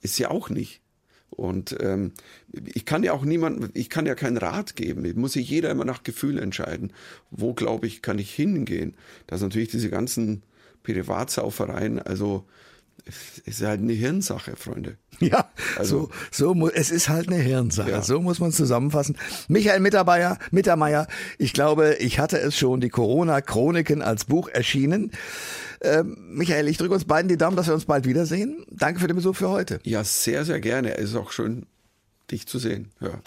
Ist 0.00 0.18
ja 0.18 0.30
auch 0.30 0.48
nicht. 0.48 0.80
Und 1.30 1.76
ähm, 1.80 2.12
ich 2.52 2.86
kann 2.86 3.02
ja 3.02 3.12
auch 3.12 3.24
niemand, 3.24 3.70
ich 3.74 3.90
kann 3.90 4.06
ja 4.06 4.14
keinen 4.14 4.38
Rat 4.38 4.76
geben. 4.76 5.10
Muss 5.20 5.34
sich 5.34 5.48
jeder 5.50 5.70
immer 5.70 5.84
nach 5.84 6.02
Gefühl 6.02 6.38
entscheiden. 6.38 6.92
Wo 7.30 7.52
glaube 7.52 7.86
ich, 7.86 8.00
kann 8.00 8.18
ich 8.18 8.34
hingehen? 8.34 8.94
Das 9.26 9.40
sind 9.40 9.50
natürlich 9.50 9.70
diese 9.70 9.90
ganzen 9.90 10.42
Privatsaufereien, 10.82 12.00
also 12.00 12.44
ist 13.44 13.62
halt 13.62 13.80
eine 13.80 13.92
Hirnsache, 13.92 14.56
Freunde. 14.56 14.96
Ja, 15.18 15.48
also, 15.78 16.10
so, 16.30 16.52
so 16.52 16.68
es 16.68 16.90
ist 16.90 17.08
halt 17.08 17.28
eine 17.28 17.36
Hirnsache. 17.36 17.90
Ja. 17.90 18.02
So 18.02 18.20
muss 18.20 18.38
man 18.38 18.50
es 18.50 18.56
zusammenfassen. 18.56 19.16
Michael 19.48 19.80
Mittermeier, 19.80 20.38
Mittermeier, 20.50 21.06
ich 21.38 21.54
glaube, 21.54 21.96
ich 22.00 22.18
hatte 22.18 22.38
es 22.38 22.58
schon, 22.58 22.82
die 22.82 22.90
Corona-Chroniken 22.90 24.02
als 24.02 24.26
Buch 24.26 24.48
erschienen. 24.48 25.12
Ähm, 25.80 26.18
Michael, 26.32 26.68
ich 26.68 26.76
drücke 26.76 26.92
uns 26.92 27.06
beiden 27.06 27.28
die 27.28 27.38
Daumen, 27.38 27.56
dass 27.56 27.66
wir 27.66 27.74
uns 27.74 27.86
bald 27.86 28.04
wiedersehen. 28.04 28.66
Danke 28.70 29.00
für 29.00 29.06
den 29.06 29.16
Besuch 29.16 29.36
für 29.36 29.48
heute. 29.48 29.78
Ja, 29.84 30.04
sehr, 30.04 30.44
sehr 30.44 30.60
gerne. 30.60 30.98
Es 30.98 31.10
ist 31.10 31.16
auch 31.16 31.32
schön, 31.32 31.64
dich 32.30 32.46
zu 32.46 32.58
sehen. 32.58 32.92
Ja. 33.00 33.18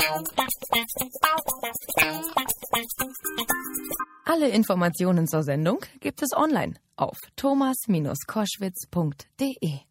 Alle 4.25 4.49
Informationen 4.49 5.27
zur 5.27 5.41
Sendung 5.43 5.79
gibt 5.99 6.21
es 6.21 6.29
online 6.35 6.75
auf 6.95 7.17
thomas-koschwitz.de. 7.35 9.88